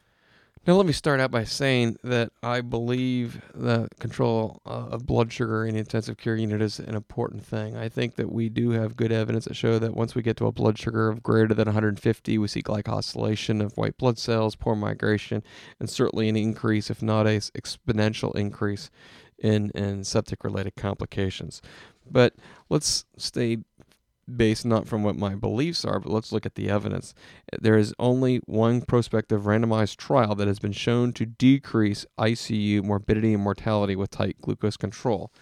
Now, 0.66 0.74
let 0.74 0.86
me 0.86 0.92
start 0.92 1.20
out 1.20 1.30
by 1.30 1.44
saying 1.44 1.98
that 2.02 2.32
I 2.42 2.60
believe 2.60 3.40
the 3.54 3.88
control 4.00 4.60
uh, 4.66 4.88
of 4.90 5.06
blood 5.06 5.32
sugar 5.32 5.64
in 5.64 5.74
the 5.74 5.78
intensive 5.78 6.16
care 6.16 6.34
unit 6.34 6.60
is 6.60 6.80
an 6.80 6.96
important 6.96 7.46
thing. 7.46 7.76
I 7.76 7.88
think 7.88 8.16
that 8.16 8.32
we 8.32 8.48
do 8.48 8.70
have 8.70 8.96
good 8.96 9.12
evidence 9.12 9.44
that 9.44 9.54
show 9.54 9.78
that 9.78 9.94
once 9.94 10.16
we 10.16 10.22
get 10.22 10.36
to 10.38 10.46
a 10.46 10.50
blood 10.50 10.76
sugar 10.76 11.08
of 11.08 11.22
greater 11.22 11.54
than 11.54 11.66
150, 11.66 12.38
we 12.38 12.48
see 12.48 12.62
glycosylation 12.62 13.64
of 13.64 13.76
white 13.76 13.96
blood 13.96 14.18
cells, 14.18 14.56
poor 14.56 14.74
migration, 14.74 15.44
and 15.78 15.88
certainly 15.88 16.28
an 16.28 16.36
increase, 16.36 16.90
if 16.90 17.00
not 17.00 17.28
a 17.28 17.38
exponential 17.38 18.34
increase, 18.34 18.90
in, 19.38 19.70
in 19.70 20.02
septic 20.02 20.42
related 20.42 20.74
complications. 20.74 21.62
But 22.10 22.34
let's 22.70 23.04
stay 23.16 23.58
based 24.34 24.64
not 24.64 24.86
from 24.88 25.02
what 25.02 25.16
my 25.16 25.34
beliefs 25.34 25.84
are, 25.84 26.00
but 26.00 26.12
let's 26.12 26.32
look 26.32 26.46
at 26.46 26.54
the 26.54 26.68
evidence. 26.68 27.14
There 27.60 27.76
is 27.76 27.94
only 27.98 28.38
one 28.46 28.82
prospective 28.82 29.42
randomized 29.42 29.96
trial 29.96 30.34
that 30.34 30.48
has 30.48 30.58
been 30.58 30.72
shown 30.72 31.12
to 31.14 31.26
decrease 31.26 32.06
ICU 32.18 32.82
morbidity 32.82 33.34
and 33.34 33.42
mortality 33.42 33.96
with 33.96 34.10
tight 34.10 34.40
glucose 34.40 34.76
control. 34.76 35.32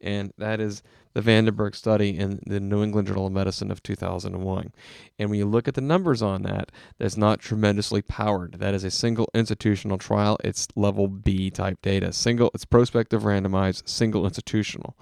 and 0.00 0.32
that 0.36 0.60
is 0.60 0.82
the 1.14 1.22
Van 1.22 1.44
den 1.44 1.54
Berghe 1.54 1.74
study 1.74 2.18
in 2.18 2.40
the 2.44 2.60
New 2.60 2.82
England 2.82 3.06
Journal 3.06 3.28
of 3.28 3.32
Medicine 3.32 3.70
of 3.70 3.82
2001. 3.82 4.72
And 5.18 5.30
when 5.30 5.38
you 5.38 5.46
look 5.46 5.68
at 5.68 5.74
the 5.74 5.80
numbers 5.80 6.20
on 6.20 6.42
that, 6.42 6.70
that's 6.98 7.16
not 7.16 7.38
tremendously 7.38 8.02
powered. 8.02 8.54
That 8.54 8.74
is 8.74 8.84
a 8.84 8.90
single 8.90 9.30
institutional 9.32 9.96
trial. 9.96 10.36
It's 10.42 10.66
level 10.74 11.06
B 11.06 11.50
type 11.50 11.78
data. 11.82 12.12
Single, 12.12 12.50
it's 12.52 12.64
prospective, 12.64 13.22
randomized, 13.22 13.88
single 13.88 14.26
institutional. 14.26 14.96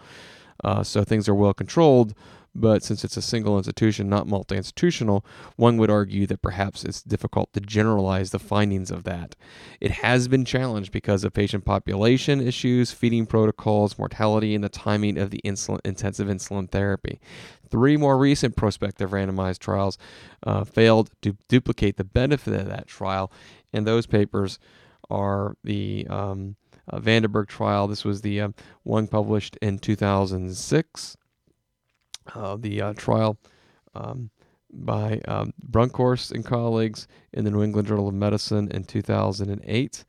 Uh, 0.62 0.82
so 0.82 1.02
things 1.02 1.28
are 1.28 1.34
well 1.34 1.54
controlled, 1.54 2.14
but 2.54 2.82
since 2.82 3.04
it's 3.04 3.16
a 3.16 3.23
single 3.23 3.56
institution, 3.56 4.09
not 4.09 4.26
multi 4.26 4.56
institutional, 4.56 5.25
one 5.56 5.78
would 5.78 5.90
argue 5.90 6.26
that 6.26 6.42
perhaps 6.42 6.85
it's 6.85 7.02
difficult 7.02 7.52
to 7.52 7.61
generalize 7.61 8.30
the 8.30 8.38
findings 8.38 8.90
of 8.90 9.04
that. 9.04 9.35
It 9.80 9.90
has 9.90 10.28
been 10.28 10.44
challenged 10.44 10.92
because 10.92 11.25
of 11.25 11.32
patient 11.32 11.64
population 11.64 12.47
issues, 12.47 12.92
feeding 12.92 13.26
protocols, 13.26 13.99
mortality, 13.99 14.54
and 14.54 14.62
the 14.62 14.68
timing 14.68 15.16
of 15.16 15.30
the 15.30 15.40
insulin, 15.44 15.80
intensive 15.85 16.28
insulin 16.28 16.71
therapy. 16.71 17.21
Three 17.71 17.97
more 17.97 18.18
recent 18.18 18.54
prospective 18.54 19.11
randomized 19.11 19.59
trials 19.61 19.97
uh, 20.47 20.64
failed 20.64 21.11
to 21.23 21.37
duplicate 21.49 21.97
the 21.97 22.04
benefit 22.04 22.52
of 22.52 22.66
that 22.66 22.87
trial, 22.87 23.32
and 23.73 23.87
those 23.87 24.06
papers 24.06 24.59
are 25.09 25.56
the 25.64 26.06
um, 26.11 26.56
uh, 26.88 26.99
Van 27.00 27.23
den 27.23 27.32
Berghe 27.32 27.49
trial. 27.49 27.88
This 27.88 28.04
was 28.04 28.21
the 28.21 28.40
uh, 28.40 28.49
one 28.82 29.06
published 29.06 29.56
in 29.62 29.78
2006 29.78 31.16
uh, 31.16 31.22
the 32.59 32.81
uh, 32.81 32.93
trial 32.95 33.38
um, 33.95 34.31
by 34.73 35.21
um, 35.29 35.52
Brunkhorst 35.71 36.33
and 36.33 36.45
colleagues 36.45 37.07
in 37.33 37.45
the 37.45 37.50
New 37.50 37.62
England 37.62 37.88
Journal 37.88 38.09
of 38.09 38.14
Medicine 38.14 38.69
in 38.71 38.85
2008. 38.85 40.05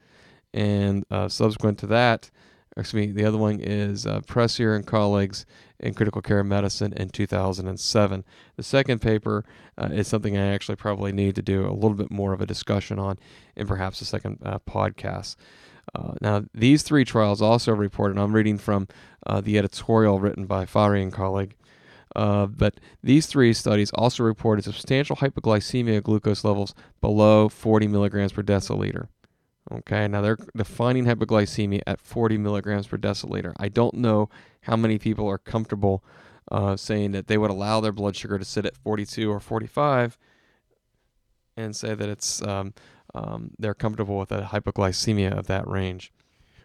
And 0.53 1.05
uh, 1.10 1.27
subsequent 1.27 1.79
to 1.79 1.88
that, 1.88 2.29
excuse 2.77 3.08
me, 3.08 3.12
the 3.12 3.25
other 3.25 3.38
one 3.38 3.60
is 3.60 4.05
uh, 4.05 4.22
Preiser 4.22 4.75
and 4.75 4.86
colleagues 4.86 5.46
in 5.79 5.93
Critical 5.93 6.22
Care 6.22 6.43
Medicine 6.43 6.93
in 6.93 7.10
2007. 7.10 8.24
The 8.55 8.63
second 8.63 9.00
paper 9.00 9.43
uh, 9.77 9.89
is 9.91 10.08
something 10.08 10.38
I 10.38 10.53
actually 10.53 10.75
probably 10.75 11.12
need 11.12 11.36
to 11.36 11.41
do 11.41 11.65
a 11.65 11.74
little 11.74 11.96
bit 11.96 12.12
more 12.12 12.34
of 12.34 12.41
a 12.41 12.46
discussion 12.46 13.00
on 13.00 13.17
in 13.55 13.67
perhaps 13.67 14.01
a 14.01 14.05
second 14.05 14.39
uh, 14.43 14.60
podcast. 14.60 15.36
Uh, 15.93 16.13
now, 16.22 16.46
these 16.53 16.84
three 16.84 17.03
trials 17.03 17.41
also 17.41 17.74
reported, 17.74 18.17
I'm 18.17 18.34
reading 18.34 18.58
from 18.58 18.88
uh, 19.27 19.41
the 19.41 19.58
editorial 19.58 20.20
written 20.20 20.46
by 20.46 20.65
Fahy 20.65 21.01
and 21.01 21.12
colleague, 21.12 21.55
uh, 22.15 22.46
but 22.46 22.79
these 23.01 23.25
three 23.25 23.53
studies 23.53 23.91
also 23.91 24.24
reported 24.24 24.63
substantial 24.63 25.15
hypoglycemia 25.15 26.01
glucose 26.03 26.43
levels 26.43 26.74
below 27.01 27.50
40 27.50 27.88
milligrams 27.88 28.34
per 28.34 28.43
deciliter. 28.43 29.08
Okay, 29.72 30.08
now 30.08 30.22
they're 30.22 30.38
defining 30.55 31.05
hypoglycemia 31.05 31.82
at 31.88 32.01
40 32.01 32.38
milligrams 32.38 32.88
per 32.88 32.98
deciliter. 32.98 33.53
I 33.58 33.70
don't 33.70 33.96
know 33.96 34.29
how 34.62 34.75
many 34.75 35.00
people 35.00 35.27
are 35.27 35.38
comfortable 35.38 36.03
uh, 36.51 36.75
saying 36.75 37.12
that 37.13 37.27
they 37.27 37.38
would 37.38 37.50
allow 37.50 37.79
their 37.79 37.93
blood 37.93 38.15
sugar 38.15 38.38
to 38.38 38.46
sit 38.46 38.65
at 38.65 38.77
42 38.77 39.32
or 39.32 39.39
45 39.39 40.17
and 41.55 41.75
say 41.75 41.96
that 41.96 42.10
it's 42.10 42.41
um, 42.41 42.74
um, 43.15 43.51
they're 43.58 43.74
comfortable 43.74 44.17
with 44.17 44.32
a 44.32 44.41
hypoglycemia 44.41 45.32
of 45.38 45.48
that 45.48 45.67
range. 45.67 46.12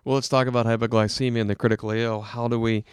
Well, 0.05 0.15
let's 0.15 0.29
talk 0.29 0.47
about 0.47 0.67
hypoglycemia 0.67 1.41
and 1.41 1.51
the 1.51 1.55
critically 1.55 2.03
ill. 2.03 2.23
How 2.23 2.49
do 2.49 2.59
we 2.59 2.85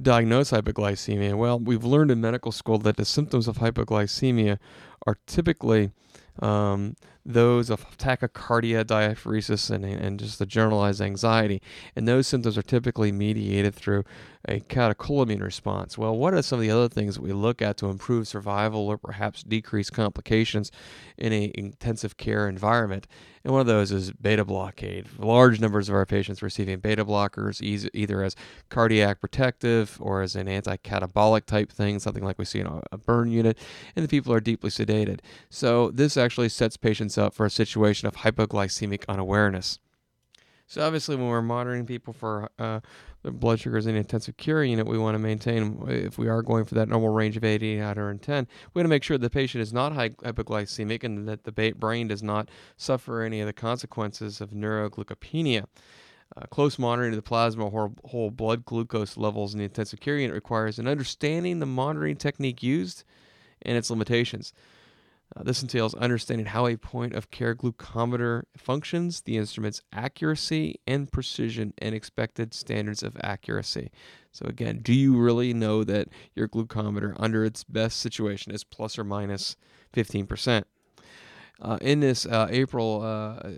diagnose 0.00 0.50
hypoglycemia? 0.50 1.36
Well, 1.36 1.58
we've 1.58 1.84
learned 1.84 2.10
in 2.10 2.20
medical 2.20 2.52
school 2.52 2.78
that 2.78 2.96
the 2.96 3.04
symptoms 3.04 3.48
of 3.48 3.58
hypoglycemia 3.58 4.58
are 5.06 5.18
typically 5.26 5.90
um, 6.40 6.96
those 7.28 7.68
of 7.68 7.98
tachycardia, 7.98 8.84
diaphoresis, 8.84 9.70
and, 9.70 9.84
and 9.84 10.18
just 10.18 10.38
the 10.38 10.46
generalized 10.46 11.02
anxiety. 11.02 11.60
And 11.94 12.08
those 12.08 12.26
symptoms 12.26 12.56
are 12.56 12.62
typically 12.62 13.12
mediated 13.12 13.74
through 13.74 14.04
a 14.48 14.60
catecholamine 14.60 15.42
response. 15.42 15.98
Well, 15.98 16.16
what 16.16 16.32
are 16.32 16.40
some 16.40 16.58
of 16.58 16.62
the 16.62 16.70
other 16.70 16.88
things 16.88 17.16
that 17.16 17.22
we 17.22 17.32
look 17.32 17.60
at 17.60 17.76
to 17.78 17.90
improve 17.90 18.26
survival 18.26 18.88
or 18.88 18.96
perhaps 18.96 19.42
decrease 19.42 19.90
complications 19.90 20.72
in 21.18 21.34
an 21.34 21.50
intensive 21.54 22.16
care 22.16 22.48
environment? 22.48 23.06
And 23.44 23.52
one 23.52 23.60
of 23.60 23.66
those 23.66 23.92
is 23.92 24.10
beta 24.12 24.44
blockade. 24.44 25.06
Large 25.18 25.60
numbers 25.60 25.88
of 25.88 25.94
our 25.94 26.06
patients 26.06 26.42
receiving 26.42 26.80
beta 26.80 27.04
blockers, 27.04 27.62
either 27.62 28.22
as 28.22 28.34
cardiac 28.68 29.20
protective 29.20 29.96
or 30.00 30.22
as 30.22 30.34
an 30.34 30.48
anti 30.48 30.76
catabolic 30.76 31.46
type 31.46 31.70
thing, 31.70 31.98
something 31.98 32.24
like 32.24 32.38
we 32.38 32.44
see 32.44 32.60
in 32.60 32.66
a 32.66 32.98
burn 32.98 33.30
unit, 33.30 33.58
and 33.96 34.04
the 34.04 34.08
people 34.08 34.32
are 34.32 34.40
deeply 34.40 34.70
sedated. 34.70 35.20
So, 35.50 35.90
this 35.90 36.16
actually 36.16 36.48
sets 36.48 36.76
patients 36.76 37.17
up 37.18 37.34
for 37.34 37.46
a 37.46 37.50
situation 37.50 38.06
of 38.06 38.16
hypoglycemic 38.16 39.04
unawareness. 39.08 39.78
So 40.68 40.84
obviously, 40.84 41.16
when 41.16 41.28
we're 41.28 41.40
monitoring 41.40 41.86
people 41.86 42.12
for 42.12 42.50
uh, 42.58 42.80
their 43.22 43.32
blood 43.32 43.58
sugars 43.58 43.86
in 43.86 43.94
the 43.94 44.00
intensive 44.00 44.36
care 44.36 44.62
unit, 44.62 44.86
we 44.86 44.98
want 44.98 45.14
to 45.14 45.18
maintain, 45.18 45.82
if 45.88 46.18
we 46.18 46.28
are 46.28 46.42
going 46.42 46.66
for 46.66 46.74
that 46.74 46.90
normal 46.90 47.08
range 47.08 47.38
of 47.38 47.44
80 47.44 47.80
out 47.80 47.96
of 47.96 48.20
10, 48.20 48.46
we 48.74 48.78
want 48.78 48.84
to 48.84 48.90
make 48.90 49.02
sure 49.02 49.16
the 49.16 49.30
patient 49.30 49.62
is 49.62 49.72
not 49.72 49.94
hypoglycemic 49.94 51.04
and 51.04 51.26
that 51.26 51.44
the 51.44 51.72
brain 51.72 52.08
does 52.08 52.22
not 52.22 52.50
suffer 52.76 53.22
any 53.22 53.40
of 53.40 53.46
the 53.46 53.54
consequences 53.54 54.42
of 54.42 54.50
neuroglycopenia. 54.50 55.64
Uh, 56.36 56.44
close 56.50 56.78
monitoring 56.78 57.12
of 57.12 57.16
the 57.16 57.22
plasma 57.22 57.66
or 57.66 57.90
whole 58.04 58.30
blood 58.30 58.66
glucose 58.66 59.16
levels 59.16 59.54
in 59.54 59.58
the 59.58 59.64
intensive 59.64 60.00
care 60.00 60.18
unit 60.18 60.34
requires 60.34 60.78
an 60.78 60.86
understanding 60.86 61.58
the 61.58 61.66
monitoring 61.66 62.16
technique 62.16 62.62
used 62.62 63.04
and 63.62 63.78
its 63.78 63.88
limitations. 63.88 64.52
Uh, 65.36 65.42
this 65.42 65.62
entails 65.62 65.94
understanding 65.94 66.46
how 66.46 66.66
a 66.66 66.76
point 66.76 67.14
of 67.14 67.30
care 67.30 67.54
glucometer 67.54 68.44
functions, 68.56 69.22
the 69.22 69.36
instrument's 69.36 69.82
accuracy 69.92 70.80
and 70.86 71.12
precision, 71.12 71.74
and 71.78 71.94
expected 71.94 72.54
standards 72.54 73.02
of 73.02 73.16
accuracy. 73.22 73.90
So, 74.32 74.46
again, 74.46 74.80
do 74.82 74.94
you 74.94 75.16
really 75.16 75.52
know 75.52 75.84
that 75.84 76.08
your 76.34 76.48
glucometer, 76.48 77.14
under 77.18 77.44
its 77.44 77.62
best 77.64 77.98
situation, 77.98 78.52
is 78.52 78.64
plus 78.64 78.98
or 78.98 79.04
minus 79.04 79.56
15%? 79.92 80.64
Uh, 81.60 81.76
in 81.80 81.98
this 81.98 82.24
uh, 82.24 82.46
April 82.50 83.02
uh, 83.02 83.50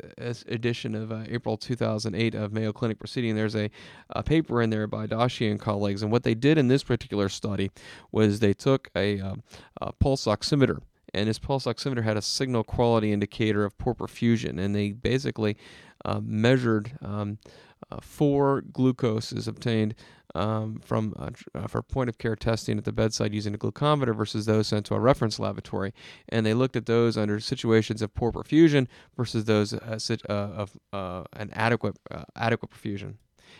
edition 0.48 0.94
of 0.94 1.12
uh, 1.12 1.22
April 1.28 1.58
2008 1.58 2.34
of 2.34 2.50
Mayo 2.50 2.72
Clinic 2.72 2.98
Proceeding, 2.98 3.36
there's 3.36 3.54
a, 3.54 3.68
a, 4.08 4.22
paper 4.22 4.62
in 4.62 4.70
there 4.70 4.86
by 4.86 5.06
Desachy 5.06 5.50
and 5.50 5.60
colleagues. 5.60 6.02
And 6.02 6.10
what 6.10 6.22
they 6.22 6.34
did 6.34 6.56
in 6.56 6.68
this 6.68 6.82
particular 6.82 7.28
study 7.28 7.70
was 8.10 8.40
they 8.40 8.54
took 8.54 8.88
a, 8.96 9.20
um, 9.20 9.42
a 9.82 9.92
pulse 9.92 10.24
oximeter 10.24 10.80
and 11.14 11.26
his 11.26 11.38
pulse 11.38 11.66
oximeter 11.66 12.02
had 12.02 12.16
a 12.16 12.22
signal 12.22 12.64
quality 12.64 13.12
indicator 13.12 13.64
of 13.64 13.76
poor 13.78 13.94
perfusion, 13.94 14.58
and 14.58 14.74
they 14.74 14.92
basically 14.92 15.56
uh, 16.04 16.20
measured 16.22 16.92
um, 17.02 17.38
uh, 17.90 17.98
four 18.00 18.62
glucoses 18.72 19.48
obtained 19.48 19.94
um, 20.34 20.80
from 20.84 21.14
uh, 21.18 21.30
uh, 21.54 21.66
for 21.66 21.82
point 21.82 22.08
of 22.08 22.18
care 22.18 22.36
testing 22.36 22.78
at 22.78 22.84
the 22.84 22.92
bedside 22.92 23.34
using 23.34 23.54
a 23.54 23.58
glucometer 23.58 24.14
versus 24.14 24.46
those 24.46 24.68
sent 24.68 24.86
to 24.86 24.94
a 24.94 25.00
reference 25.00 25.38
laboratory, 25.38 25.92
and 26.28 26.46
they 26.46 26.54
looked 26.54 26.76
at 26.76 26.86
those 26.86 27.16
under 27.16 27.40
situations 27.40 28.00
of 28.00 28.14
poor 28.14 28.30
perfusion 28.30 28.86
versus 29.16 29.44
those 29.44 29.74
uh, 29.74 29.98
of 30.28 30.76
uh, 30.92 31.24
an 31.32 31.50
adequate 31.52 31.98
adequate 32.36 32.70
perfusion. 32.70 33.14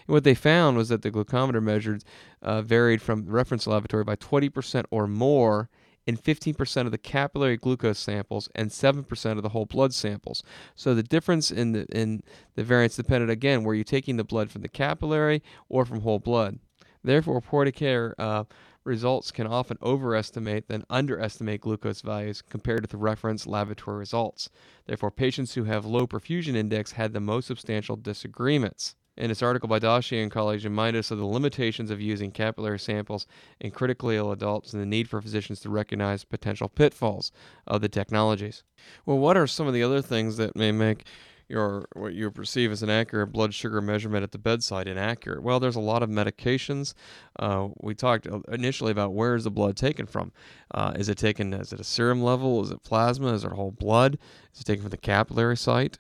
And 0.07 0.15
what 0.15 0.25
they 0.25 0.35
found 0.35 0.77
was 0.77 0.89
that 0.91 1.03
the 1.03 1.11
glucometer 1.11 1.63
measured 1.63 2.05
varied 2.43 3.03
from 3.03 3.25
the 3.25 3.33
reference 3.33 3.67
laboratory 3.67 4.05
by 4.05 4.17
20% 4.17 4.85
or 4.91 5.09
more 5.09 5.69
in 6.07 6.17
15% 6.17 6.87
of 6.87 6.91
the 6.91 6.99
capillary 6.99 7.57
glucose 7.57 7.99
samples 7.99 8.49
and 8.55 8.71
7% 8.71 9.37
of 9.37 9.43
the 9.43 9.51
whole 9.51 9.67
blood 9.67 9.95
samples. 9.95 10.43
So 10.75 10.95
the 10.95 11.03
difference 11.03 11.51
in 11.51 11.73
the 11.73 11.87
in 11.87 12.23
the 12.55 12.65
variance 12.65 12.97
depended 12.97 13.31
again 13.31 13.63
were 13.63 13.75
you 13.75 13.85
taking 13.85 14.17
the 14.17 14.25
blood 14.25 14.51
from 14.51 14.63
the 14.63 14.69
capillary 14.69 15.43
or 15.69 15.85
from 15.85 16.01
whole 16.01 16.19
blood. 16.19 16.59
Therefore, 17.03 17.41
point-of-care 17.41 18.15
uh, 18.19 18.45
results 18.85 19.31
can 19.31 19.47
often 19.47 19.79
overestimate 19.83 20.69
than 20.69 20.85
underestimate 20.91 21.61
glucose 21.61 22.01
values 22.01 22.43
compared 22.43 22.83
to 22.83 22.89
the 22.89 22.97
reference 22.97 23.47
laboratory 23.47 23.99
results. 23.99 24.51
Therefore, 24.87 25.11
patients 25.11 25.55
who 25.55 25.65
have 25.65 25.85
low 25.85 26.07
perfusion 26.07 26.55
index 26.55 26.93
had 26.93 27.13
the 27.13 27.21
most 27.21 27.47
substantial 27.47 27.97
disagreements. 27.97 28.97
In 29.17 29.29
this 29.29 29.43
article 29.43 29.69
by 29.69 29.79
Desachy 29.79 30.23
and 30.23 30.31
colleagues, 30.31 30.65
remind 30.65 30.97
us 30.97 31.11
of 31.11 31.19
the 31.19 31.27
limitations 31.27 31.91
of 31.91 32.01
using 32.01 32.31
capillary 32.31 32.79
samples 32.79 33.27
in 33.61 33.71
critically 33.71 34.17
ill 34.17 34.33
adults 34.33 34.73
and 34.73 34.81
the 34.81 34.87
need 34.87 35.09
for 35.09 35.21
physicians 35.21 35.61
to 35.61 35.69
recognize 35.69 36.25
potential 36.25 36.69
pitfalls 36.69 37.33
of 37.67 37.81
the 37.81 37.89
technologies. 37.89 38.63
Well, 39.05 39.19
what 39.19 39.37
are 39.37 39.47
some 39.47 39.67
of 39.67 39.75
the 39.75 39.83
other 39.83 40.01
things 40.01 40.37
that 40.39 40.57
may 40.57 40.73
make 40.73 41.05
your 41.49 41.89
what 41.95 42.15
you 42.15 42.31
perceive 42.31 42.71
as 42.71 42.83
an 42.83 42.89
accurate 42.89 43.33
blood 43.33 43.53
sugar 43.53 43.81
measurement 43.83 44.23
at 44.23 44.31
the 44.31 44.39
bedside 44.39 44.87
inaccurate? 44.87 45.43
Well, 45.43 45.59
there's 45.59 45.77
a 45.77 45.81
lot 45.81 46.03
of 46.03 46.09
medications. 46.09 46.95
Uh, 47.39 47.69
we 47.79 47.95
talked 47.95 48.27
initially 48.49 48.93
about 48.93 49.13
where 49.13 49.35
is 49.35 49.45
the 49.45 49.51
blood 49.51 49.77
taken 49.77 50.07
from. 50.07 50.33
Uh, 50.73 50.93
is 50.95 51.09
it 51.09 51.19
taken? 51.19 51.53
Is 51.53 51.73
it 51.73 51.81
a 51.81 51.85
serum 51.85 52.23
level? 52.23 52.63
Is 52.63 52.71
it 52.71 52.83
plasma? 52.85 53.35
Is 53.35 53.45
it 53.45 53.53
whole 53.53 53.73
blood? 53.73 54.19
Is 54.55 54.61
it 54.61 54.65
taken 54.65 54.83
from 54.83 54.91
the 54.91 54.97
capillary 54.97 55.57
site? 55.57 55.99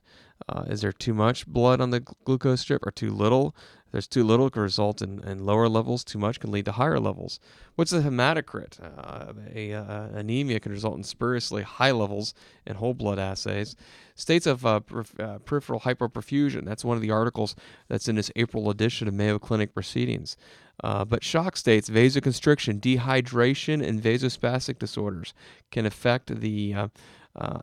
Uh, 0.51 0.65
is 0.67 0.81
there 0.81 0.93
too 0.93 1.15
much 1.15 1.47
blood 1.47 1.81
on 1.81 1.91
the 1.91 2.01
glucose 2.01 2.63
strip 2.63 2.85
or 2.85 2.91
too 2.91 3.11
little? 3.11 3.55
If 3.87 3.93
there's 3.93 4.09
too 4.09 4.25
little, 4.25 4.49
it 4.49 4.55
can 4.55 4.63
result 4.63 5.01
in, 5.01 5.23
in 5.23 5.45
lower 5.45 5.69
levels. 5.69 6.03
Too 6.03 6.19
much 6.19 6.41
can 6.41 6.51
lead 6.51 6.65
to 6.65 6.73
higher 6.73 6.99
levels. 6.99 7.39
What's 7.77 7.93
the 7.93 8.01
hematocrit? 8.01 8.81
Uh, 8.83 9.33
a, 9.55 9.75
uh, 9.75 10.09
anemia 10.13 10.59
can 10.59 10.73
result 10.73 10.97
in 10.97 11.05
spuriously 11.05 11.63
high 11.63 11.93
levels 11.93 12.35
in 12.67 12.77
whole 12.77 12.95
blood 12.95 13.21
assays. 13.21 13.77
States 14.17 14.45
of 14.47 14.67
uh, 14.67 14.81
uh, 15.21 15.39
peripheral 15.39 15.81
hyperperfusion. 15.81 16.65
That's 16.65 16.85
one 16.85 16.97
of 16.97 17.03
the 17.03 17.13
articles 17.13 17.55
that's 17.89 18.09
in 18.09 18.17
this 18.17 18.33
April 18.35 18.71
edition 18.71 19.07
of 19.07 19.15
Mayo 19.15 19.39
Clinic 19.39 19.73
Proceedings. 19.73 20.37
Uh, 20.83 21.05
but 21.05 21.23
shock 21.23 21.57
states, 21.57 21.89
vasoconstriction, 21.89 22.81
dehydration, 22.81 23.87
and 23.87 24.03
vasospastic 24.03 24.81
disorders 24.81 25.33
can 25.71 25.87
affect 25.87 26.41
the 26.41 26.75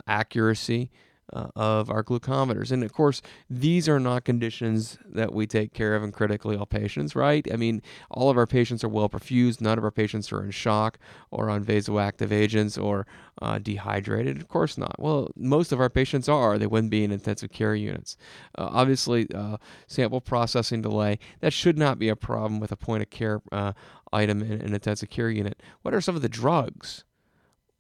accuracy 0.08 0.90
uh, 1.34 1.48
of 1.56 1.90
our 1.90 2.04
glucometers. 2.04 2.72
And 2.72 2.84
of 2.84 2.94
course, 2.94 3.22
these 3.50 3.90
are 3.90 4.00
not 4.00 4.24
conditions 4.24 4.98
that 5.06 5.34
we 5.34 5.46
take 5.46 5.74
care 5.74 5.96
of 5.96 6.04
in 6.04 6.12
critically 6.12 6.56
ill 6.56 6.66
patients, 6.66 7.16
right? 7.16 7.46
I 7.52 7.56
mean, 7.56 7.82
all 8.10 8.30
of 8.30 8.38
our 8.38 8.48
patients 8.48 8.84
are 8.84 8.90
well 8.90 9.10
perfused. 9.10 9.62
None 9.62 9.78
of 9.78 9.84
our 9.84 9.92
patients 9.92 10.32
are 10.32 10.44
in 10.44 10.52
shock 10.52 10.98
or 11.32 11.50
on 11.50 11.64
vasoactive 11.64 12.32
agents 12.32 12.78
or 12.78 13.06
uh, 13.42 13.60
dehydrated. 13.60 14.38
Of 14.38 14.48
course 14.48 14.78
not. 14.78 15.00
Well, 15.00 15.32
most 15.36 15.72
of 15.72 15.80
our 15.80 15.90
patients 15.90 16.30
are. 16.30 16.58
They 16.58 16.68
wouldn't 16.68 16.92
be 16.92 17.04
in 17.04 17.12
intensive 17.12 17.52
care 17.52 17.76
units. 17.76 18.18
Uh, 18.58 18.70
obviously, 18.72 19.28
uh, 19.34 19.58
sample 19.88 20.22
processing 20.22 20.82
delay, 20.82 21.20
that 21.42 21.54
should 21.54 21.78
not 21.78 22.00
be 22.00 22.10
a 22.10 22.16
problem 22.16 22.60
with 22.60 22.72
a 22.72 22.78
point 22.78 23.04
of 23.04 23.10
care 23.10 23.42
uh, 23.52 23.74
item 24.14 24.42
in 24.42 24.54
an 24.54 24.74
intensive 24.74 25.10
care 25.10 25.30
unit. 25.30 25.62
What 25.82 25.94
are 25.94 26.02
some 26.02 26.16
of 26.16 26.22
the 26.22 26.30
drugs? 26.30 27.04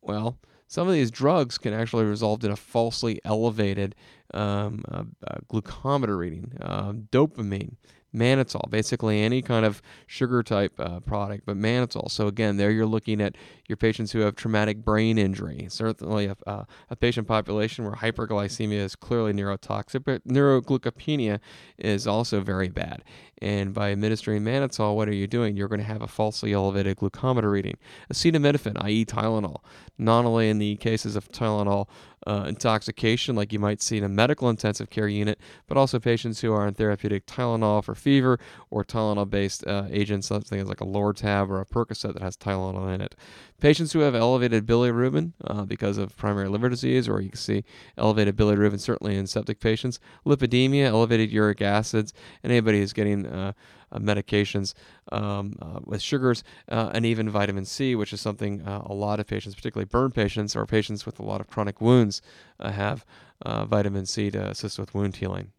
Well, 0.01 0.37
some 0.67 0.87
of 0.87 0.93
these 0.93 1.11
drugs 1.11 1.57
can 1.57 1.73
actually 1.73 2.05
result 2.05 2.43
in 2.43 2.51
a 2.51 2.55
falsely 2.55 3.19
elevated 3.23 3.95
um, 4.33 4.83
uh, 4.91 5.03
uh, 5.25 5.37
glucometer 5.49 6.17
reading. 6.17 6.51
Uh, 6.61 6.91
dopamine 6.91 7.75
mannitol, 8.13 8.69
basically 8.69 9.21
any 9.21 9.41
kind 9.41 9.65
of 9.65 9.81
sugar 10.05 10.43
type 10.43 10.73
uh, 10.79 10.99
product, 11.01 11.45
but 11.45 11.57
mannitol. 11.57 12.09
So 12.09 12.27
again, 12.27 12.57
there 12.57 12.71
you're 12.71 12.85
looking 12.85 13.21
at 13.21 13.35
your 13.67 13.77
patients 13.77 14.11
who 14.11 14.19
have 14.19 14.35
traumatic 14.35 14.83
brain 14.83 15.17
injury. 15.17 15.67
Certainly, 15.69 16.27
a, 16.27 16.37
uh, 16.45 16.63
a 16.89 16.95
patient 16.95 17.27
population 17.27 17.83
where 17.85 17.95
hyperglycemia 17.95 18.79
is 18.79 18.95
clearly 18.95 19.33
neurotoxic, 19.33 20.03
but 20.03 20.25
neuroglycopenia 20.27 21.39
is 21.77 22.07
also 22.07 22.41
very 22.41 22.69
bad. 22.69 23.03
And 23.39 23.73
by 23.73 23.91
administering 23.91 24.43
mannitol, 24.43 24.95
what 24.95 25.07
are 25.07 25.13
you 25.13 25.27
doing? 25.27 25.55
You're 25.55 25.67
going 25.67 25.81
to 25.81 25.85
have 25.85 26.01
a 26.01 26.07
falsely 26.07 26.53
elevated 26.53 26.97
glucometer 26.97 27.51
reading. 27.51 27.77
Acetaminophen, 28.11 28.81
i.e., 28.83 29.05
Tylenol, 29.05 29.57
not 29.97 30.25
only 30.25 30.49
in 30.49 30.57
the 30.57 30.75
cases 30.77 31.15
of 31.15 31.29
Tylenol 31.29 31.87
uh, 32.25 32.45
intoxication, 32.47 33.35
like 33.35 33.53
you 33.53 33.59
might 33.59 33.81
see 33.81 33.97
in 33.97 34.03
a 34.03 34.09
medical 34.09 34.49
intensive 34.49 34.89
care 34.89 35.07
unit, 35.07 35.39
but 35.67 35.77
also 35.77 35.99
patients 35.99 36.41
who 36.41 36.51
are 36.51 36.65
on 36.65 36.73
therapeutic 36.73 37.25
Tylenol 37.25 37.83
for 37.83 37.95
fever 37.95 38.39
or 38.69 38.83
Tylenol 38.83 39.29
based 39.29 39.65
uh, 39.67 39.85
agents, 39.89 40.27
something 40.27 40.65
like 40.65 40.81
a 40.81 40.85
Lortab 40.85 41.49
or 41.49 41.61
a 41.61 41.65
Percocet 41.65 42.13
that 42.13 42.21
has 42.21 42.35
Tylenol 42.35 42.93
in 42.93 43.01
it. 43.01 43.15
Patients 43.59 43.91
who 43.93 44.01
have 44.01 44.13
elevated 44.13 44.67
bilirubin 44.67 45.33
uh, 45.43 45.65
because 45.65 45.97
of 45.97 46.15
primary 46.15 46.47
liver 46.47 46.69
disease, 46.69 47.09
or 47.09 47.21
you 47.21 47.29
can 47.29 47.39
see 47.39 47.63
elevated 47.97 48.35
bilirubin 48.35 48.79
certainly 48.79 49.17
in 49.17 49.25
septic 49.25 49.59
patients, 49.59 49.99
lipidemia, 50.27 50.85
elevated 50.85 51.31
uric 51.31 51.59
acids, 51.63 52.13
and 52.43 52.51
anybody 52.51 52.79
who's 52.79 52.93
getting 52.93 53.25
uh, 53.25 53.53
uh, 53.91 53.97
medications 53.97 54.75
um, 55.11 55.55
uh, 55.59 55.79
with 55.83 56.03
sugars, 56.03 56.43
uh, 56.69 56.91
and 56.93 57.03
even 57.03 57.31
vitamin 57.31 57.65
C, 57.65 57.95
which 57.95 58.13
is 58.13 58.21
something 58.21 58.61
uh, 58.61 58.83
a 58.85 58.93
lot 58.93 59.19
of 59.19 59.25
patients, 59.25 59.55
particularly 59.55 59.85
burn 59.85 60.11
patients 60.11 60.55
or 60.55 60.67
patients 60.67 61.07
with 61.07 61.19
a 61.19 61.23
lot 61.23 61.41
of 61.41 61.47
chronic 61.47 61.81
wounds, 61.81 62.21
have 62.61 63.05
vitamin 63.43 64.05
C 64.05 64.29
to 64.29 64.49
assist 64.49 64.77
with 64.77 64.93
wound 64.93 65.15
healing. 65.15 65.51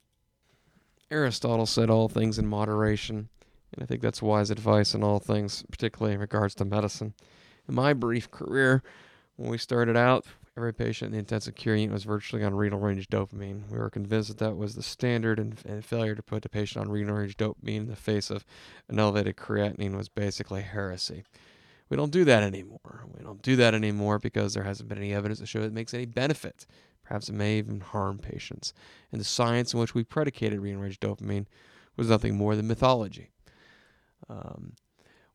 Aristotle 1.11 1.67
said 1.67 1.91
all 1.91 2.09
things 2.09 2.39
in 2.39 2.47
moderation, 2.47 3.29
and 3.73 3.83
I 3.83 3.87
think 3.87 4.03
that's 4.03 4.23
wise 4.23 4.51
advice 4.51 4.95
in 4.95 5.03
all 5.03 5.19
things, 5.19 5.65
particularly 5.69 6.15
in 6.15 6.21
regards 6.21 6.55
to 6.57 6.65
medicine. 6.65 7.15
In 7.69 7.75
my 7.75 7.93
brief 7.93 8.31
career, 8.31 8.83
when 9.37 9.51
we 9.51 9.59
started 9.59 9.97
out, 9.97 10.27
every 10.57 10.73
patient 10.73 11.09
in 11.09 11.13
the 11.13 11.19
intensive 11.19 11.55
care 11.55 11.77
unit 11.77 11.93
was 11.93 12.05
virtually 12.05 12.43
on 12.43 12.55
renal 12.55 12.81
range 12.81 13.09
dopamine. 13.09 13.71
We 13.71 13.79
were 13.79 13.91
convinced 13.91 14.29
that 14.29 14.39
that 14.39 14.57
was 14.57 14.75
the 14.75 14.83
standard, 14.83 15.39
and, 15.39 15.57
and 15.67 15.85
failure 15.85 16.15
to 16.15 16.23
put 16.23 16.43
the 16.43 16.49
patient 16.49 16.85
on 16.85 16.91
renal 16.91 17.17
range 17.17 17.37
dopamine 17.37 17.77
in 17.77 17.87
the 17.89 17.97
face 17.97 18.31
of 18.31 18.45
an 18.89 18.99
elevated 18.99 19.37
creatinine 19.37 19.97
was 19.97 20.09
basically 20.09 20.63
heresy. 20.63 21.25
We 21.89 21.97
don't 21.97 22.11
do 22.11 22.25
that 22.25 22.43
anymore. 22.43 23.05
We 23.15 23.23
don't 23.23 23.43
do 23.43 23.57
that 23.57 23.75
anymore 23.75 24.19
because 24.19 24.55
there 24.55 24.65
hasn't 24.65 24.89
been 24.89 24.99
any 24.99 25.15
evidence 25.15 25.39
to 25.41 25.47
show 25.47 25.61
it 25.61 25.73
makes 25.73 25.95
any 25.95 26.07
benefit. 26.07 26.67
Perhaps 27.05 27.29
it 27.29 27.35
may 27.35 27.59
even 27.59 27.81
harm 27.81 28.19
patients. 28.19 28.75
And 29.13 29.21
the 29.21 29.25
science 29.25 29.73
in 29.73 29.81
which 29.81 29.95
we 29.95 30.05
predicated 30.05 30.61
renal 30.61 30.83
range 30.83 31.01
dopamine 31.01 31.47
was 31.97 32.09
nothing 32.09 32.37
more 32.37 32.57
than 32.57 32.67
mythology. 32.67 33.31
Um, 34.29 34.75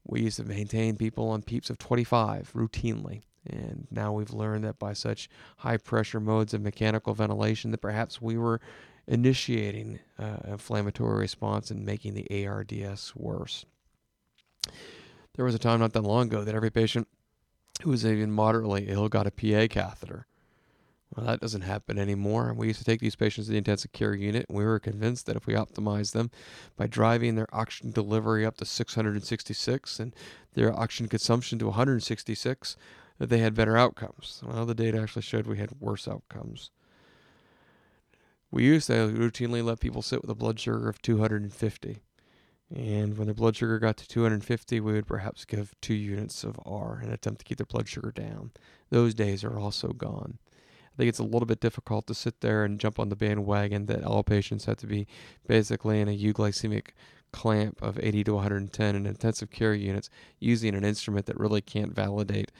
we 0.06 0.22
used 0.22 0.38
to 0.38 0.44
maintain 0.44 0.98
people 0.98 1.30
on 1.30 1.42
PEEPs 1.42 1.70
of 1.70 1.78
25 1.78 2.52
routinely. 2.54 3.24
And 3.46 3.88
now 3.92 4.13
we've 4.13 4.34
learned 4.34 4.63
that 4.63 4.80
by 4.80 4.94
such 4.94 5.30
high 5.58 5.78
pressure 5.78 6.20
modes 6.20 6.54
of 6.54 6.62
mechanical 6.62 7.13
ventilation 7.13 7.72
that 7.72 7.82
perhaps 7.82 8.22
we 8.22 8.38
were 8.38 8.62
initiating 9.08 10.00
uh, 10.18 10.38
inflammatory 10.48 11.20
response 11.20 11.70
and 11.70 11.86
making 11.86 12.13
the 12.13 12.48
ARDS 12.48 13.13
worse. 13.16 13.66
There 15.36 15.46
was 15.46 15.56
a 15.56 15.60
time 15.60 15.80
not 15.80 15.94
that 15.94 16.02
long 16.02 16.28
ago 16.28 16.44
that 16.44 16.56
every 16.56 16.70
patient 16.70 17.08
who 17.82 17.89
was 17.89 18.06
even 18.06 18.32
moderately 18.32 18.86
ill 18.88 19.10
got 19.10 19.28
a 19.28 19.32
PA 19.32 19.68
catheter. 19.70 20.28
Well, 21.15 21.28
that 21.28 21.41
doesn't 21.41 21.62
happen 21.62 21.99
anymore. 21.99 22.54
We 22.54 22.67
used 22.67 22.80
to 22.80 22.86
take 22.86 22.99
these 22.99 23.15
patients 23.15 23.45
to 23.45 23.52
the 23.52 23.58
intensive 23.58 23.91
care 23.91 24.15
unit, 24.15 24.47
and 24.49 24.58
we 24.58 24.63
were 24.63 24.80
convinced 24.80 25.28
that 25.28 25.36
if 25.36 25.45
we 25.45 25.54
optimized 25.54 26.13
them 26.13 26.32
by 26.76 26.88
driving 26.88 27.36
their 27.36 27.54
oxygen 27.54 27.91
delivery 27.91 28.45
up 28.45 28.58
to 28.58 28.65
666 28.65 29.99
and 29.99 30.15
their 30.54 30.73
oxygen 30.73 31.08
consumption 31.08 31.60
to 31.60 31.65
166, 31.67 32.76
that 33.19 33.30
they 33.30 33.38
had 33.38 33.54
better 33.54 33.78
outcomes. 33.78 34.41
Well, 34.43 34.65
the 34.65 34.73
data 34.73 34.99
actually 34.99 35.21
showed 35.21 35.45
we 35.45 35.60
had 35.60 35.80
worse 35.80 36.08
outcomes. 36.08 36.71
We 38.49 38.65
used 38.65 38.88
to 38.88 38.93
routinely 38.93 39.63
let 39.63 39.80
people 39.80 40.02
sit 40.02 40.21
with 40.21 40.32
a 40.32 40.36
blood 40.36 40.60
sugar 40.60 40.89
of 40.89 41.02
250. 41.02 41.99
And 42.76 43.17
when 43.17 43.28
their 43.28 43.36
blood 43.36 43.56
sugar 43.56 43.78
got 43.78 43.97
to 43.97 44.08
250, 44.08 44.80
we 44.80 44.93
would 44.93 45.06
perhaps 45.06 45.45
give 45.45 45.76
two 45.80 45.93
units 45.93 46.43
of 46.43 46.60
R 46.65 46.99
and 47.04 47.12
attempt 47.12 47.39
to 47.39 47.45
keep 47.45 47.58
their 47.58 47.67
blood 47.67 47.88
sugar 47.88 48.12
down. 48.12 48.52
Those 48.89 49.13
days 49.13 49.43
are 49.43 49.60
also 49.60 49.89
gone. 49.89 50.39
I 50.93 50.97
think 50.97 51.10
it's 51.10 51.19
a 51.19 51.23
little 51.23 51.45
bit 51.47 51.60
difficult 51.60 52.08
to 52.08 52.13
sit 52.13 52.41
there 52.41 52.63
and 52.63 52.79
jump 52.79 52.99
on 52.99 53.10
the 53.10 53.15
bandwagon 53.15 53.88
that 53.88 54.03
all 54.03 54.23
patients 54.23 54.65
have 54.65 54.77
to 54.77 54.88
be 54.88 55.08
basically 55.47 55.99
in 55.99 56.08
a 56.08 56.17
euglycemic 56.17 56.89
clamp 57.32 57.82
of 57.82 57.99
80 57.99 58.25
to 58.25 58.36
110 58.36 58.95
in 58.95 59.06
intensive 59.08 59.49
care 59.49 59.73
units 59.73 60.10
using 60.39 60.75
an 60.75 60.86
instrument 60.86 61.25
that 61.25 61.39
really 61.39 61.62
can't 61.62 61.93
validate 61.93 62.51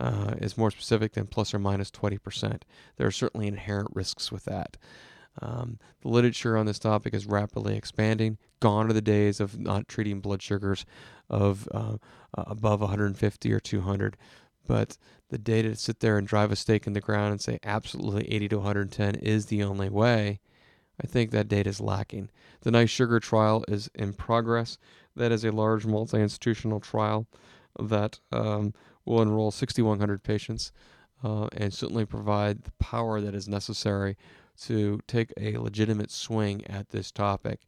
uh, 0.00 0.34
is 0.38 0.56
more 0.56 0.70
specific 0.70 1.12
than 1.12 1.26
plus 1.26 1.52
or 1.52 1.58
minus 1.58 1.90
20%. 1.90 2.62
There 2.96 3.06
are 3.08 3.10
certainly 3.10 3.48
inherent 3.48 3.88
risks 3.92 4.30
with 4.30 4.44
that. 4.44 4.76
Um, 5.42 5.78
the 6.02 6.08
literature 6.08 6.56
on 6.56 6.66
this 6.66 6.78
topic 6.78 7.14
is 7.14 7.26
rapidly 7.26 7.76
expanding. 7.76 8.38
Gone 8.60 8.88
are 8.88 8.92
the 8.92 9.00
days 9.00 9.40
of 9.40 9.58
not 9.58 9.88
treating 9.88 10.20
blood 10.20 10.42
sugars 10.42 10.84
of 11.28 11.68
uh, 11.72 11.96
above 12.34 12.80
150 12.80 13.52
or 13.52 13.60
200 13.60 14.16
but 14.66 14.98
the 15.28 15.38
data 15.38 15.70
to 15.70 15.76
sit 15.76 16.00
there 16.00 16.18
and 16.18 16.26
drive 16.26 16.52
a 16.52 16.56
stake 16.56 16.86
in 16.86 16.92
the 16.92 17.00
ground 17.00 17.32
and 17.32 17.40
say 17.40 17.58
absolutely 17.62 18.30
80 18.32 18.48
to 18.48 18.56
110 18.56 19.14
is 19.16 19.46
the 19.46 19.62
only 19.62 19.88
way, 19.88 20.40
I 21.02 21.06
think 21.06 21.30
that 21.30 21.48
data 21.48 21.70
is 21.70 21.80
lacking. 21.80 22.30
The 22.62 22.70
NICE-SUGAR 22.70 23.20
trial 23.20 23.64
is 23.68 23.90
in 23.94 24.12
progress. 24.12 24.76
That 25.16 25.32
is 25.32 25.44
a 25.44 25.52
large 25.52 25.86
multi 25.86 26.20
institutional 26.20 26.80
trial 26.80 27.26
that 27.78 28.18
um, 28.32 28.74
will 29.04 29.22
enroll 29.22 29.50
6,100 29.50 30.22
patients 30.22 30.72
uh, 31.24 31.48
and 31.52 31.72
certainly 31.72 32.04
provide 32.04 32.64
the 32.64 32.72
power 32.72 33.20
that 33.20 33.34
is 33.34 33.48
necessary 33.48 34.16
to 34.62 35.00
take 35.06 35.32
a 35.38 35.56
legitimate 35.56 36.10
swing 36.10 36.66
at 36.66 36.90
this 36.90 37.10
topic. 37.10 37.60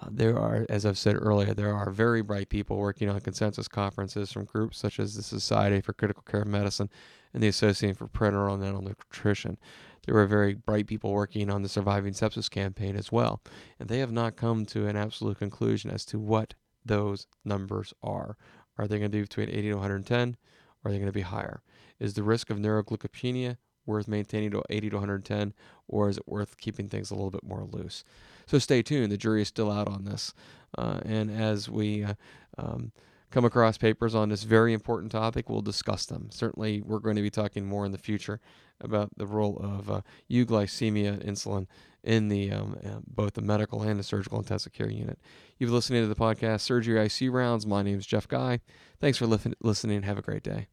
Uh, 0.00 0.08
there 0.10 0.38
are, 0.38 0.64
as 0.68 0.86
I've 0.86 0.98
said 0.98 1.16
earlier, 1.16 1.52
there 1.52 1.74
are 1.74 1.90
very 1.90 2.22
bright 2.22 2.48
people 2.48 2.78
working 2.78 3.08
on 3.08 3.20
consensus 3.20 3.68
conferences 3.68 4.32
from 4.32 4.46
groups 4.46 4.78
such 4.78 4.98
as 4.98 5.14
the 5.14 5.22
Society 5.22 5.80
for 5.80 5.92
Critical 5.92 6.22
Care 6.22 6.44
Medicine 6.44 6.88
and 7.34 7.42
the 7.42 7.48
Association 7.48 7.94
for 7.94 8.08
Parenteral 8.08 8.58
Nutrition. 8.58 9.58
There 10.06 10.14
were 10.14 10.26
very 10.26 10.54
bright 10.54 10.86
people 10.86 11.12
working 11.12 11.50
on 11.50 11.62
the 11.62 11.68
Surviving 11.68 12.14
Sepsis 12.14 12.50
campaign 12.50 12.96
as 12.96 13.12
well, 13.12 13.42
and 13.78 13.88
they 13.88 13.98
have 13.98 14.12
not 14.12 14.36
come 14.36 14.64
to 14.66 14.86
an 14.86 14.96
absolute 14.96 15.38
conclusion 15.38 15.90
as 15.90 16.04
to 16.06 16.18
what 16.18 16.54
those 16.84 17.26
numbers 17.44 17.92
are. 18.02 18.36
Are 18.78 18.88
they 18.88 18.98
going 18.98 19.10
to 19.10 19.16
be 19.16 19.22
between 19.22 19.50
80 19.50 19.62
to 19.62 19.74
110? 19.74 20.36
Or 20.84 20.88
are 20.88 20.92
they 20.92 20.98
going 20.98 21.06
to 21.06 21.12
be 21.12 21.20
higher? 21.20 21.62
Is 22.00 22.14
the 22.14 22.24
risk 22.24 22.50
of 22.50 22.58
neuroglycopenia 22.58 23.58
worth 23.86 24.08
maintaining 24.08 24.50
to 24.52 24.62
80 24.70 24.90
to 24.90 24.96
110, 24.96 25.54
or 25.88 26.08
is 26.08 26.18
it 26.18 26.24
worth 26.26 26.56
keeping 26.58 26.88
things 26.88 27.10
a 27.10 27.14
little 27.14 27.30
bit 27.30 27.44
more 27.44 27.64
loose? 27.64 28.04
So 28.46 28.58
stay 28.58 28.82
tuned. 28.82 29.12
The 29.12 29.16
jury 29.16 29.42
is 29.42 29.48
still 29.48 29.70
out 29.70 29.88
on 29.88 30.04
this. 30.04 30.34
Uh, 30.76 31.00
and 31.04 31.30
as 31.30 31.68
we 31.68 32.04
uh, 32.04 32.14
um, 32.58 32.92
come 33.30 33.44
across 33.44 33.78
papers 33.78 34.14
on 34.14 34.28
this 34.28 34.42
very 34.44 34.72
important 34.72 35.12
topic, 35.12 35.48
we'll 35.48 35.62
discuss 35.62 36.06
them. 36.06 36.28
Certainly, 36.30 36.82
we're 36.82 36.98
going 36.98 37.16
to 37.16 37.22
be 37.22 37.30
talking 37.30 37.66
more 37.66 37.84
in 37.84 37.92
the 37.92 37.98
future 37.98 38.40
about 38.80 39.10
the 39.16 39.26
role 39.26 39.58
of 39.58 39.90
uh, 39.90 40.00
euglycemia 40.30 41.24
insulin 41.24 41.66
in 42.02 42.28
the 42.28 42.50
um, 42.50 42.76
uh, 42.84 42.98
both 43.06 43.34
the 43.34 43.42
medical 43.42 43.82
and 43.82 43.98
the 43.98 44.02
surgical 44.02 44.38
intensive 44.38 44.72
care 44.72 44.90
unit. 44.90 45.18
You've 45.58 45.68
been 45.68 45.74
listening 45.74 46.02
to 46.02 46.08
the 46.08 46.14
podcast 46.14 46.60
Surgery 46.60 47.00
IC 47.00 47.32
Rounds. 47.32 47.66
My 47.66 47.82
name 47.82 47.98
is 47.98 48.06
Jeff 48.06 48.26
Guy. 48.26 48.60
Thanks 49.00 49.18
for 49.18 49.26
li- 49.26 49.54
listening. 49.62 50.02
Have 50.02 50.18
a 50.18 50.22
great 50.22 50.42
day. 50.42 50.66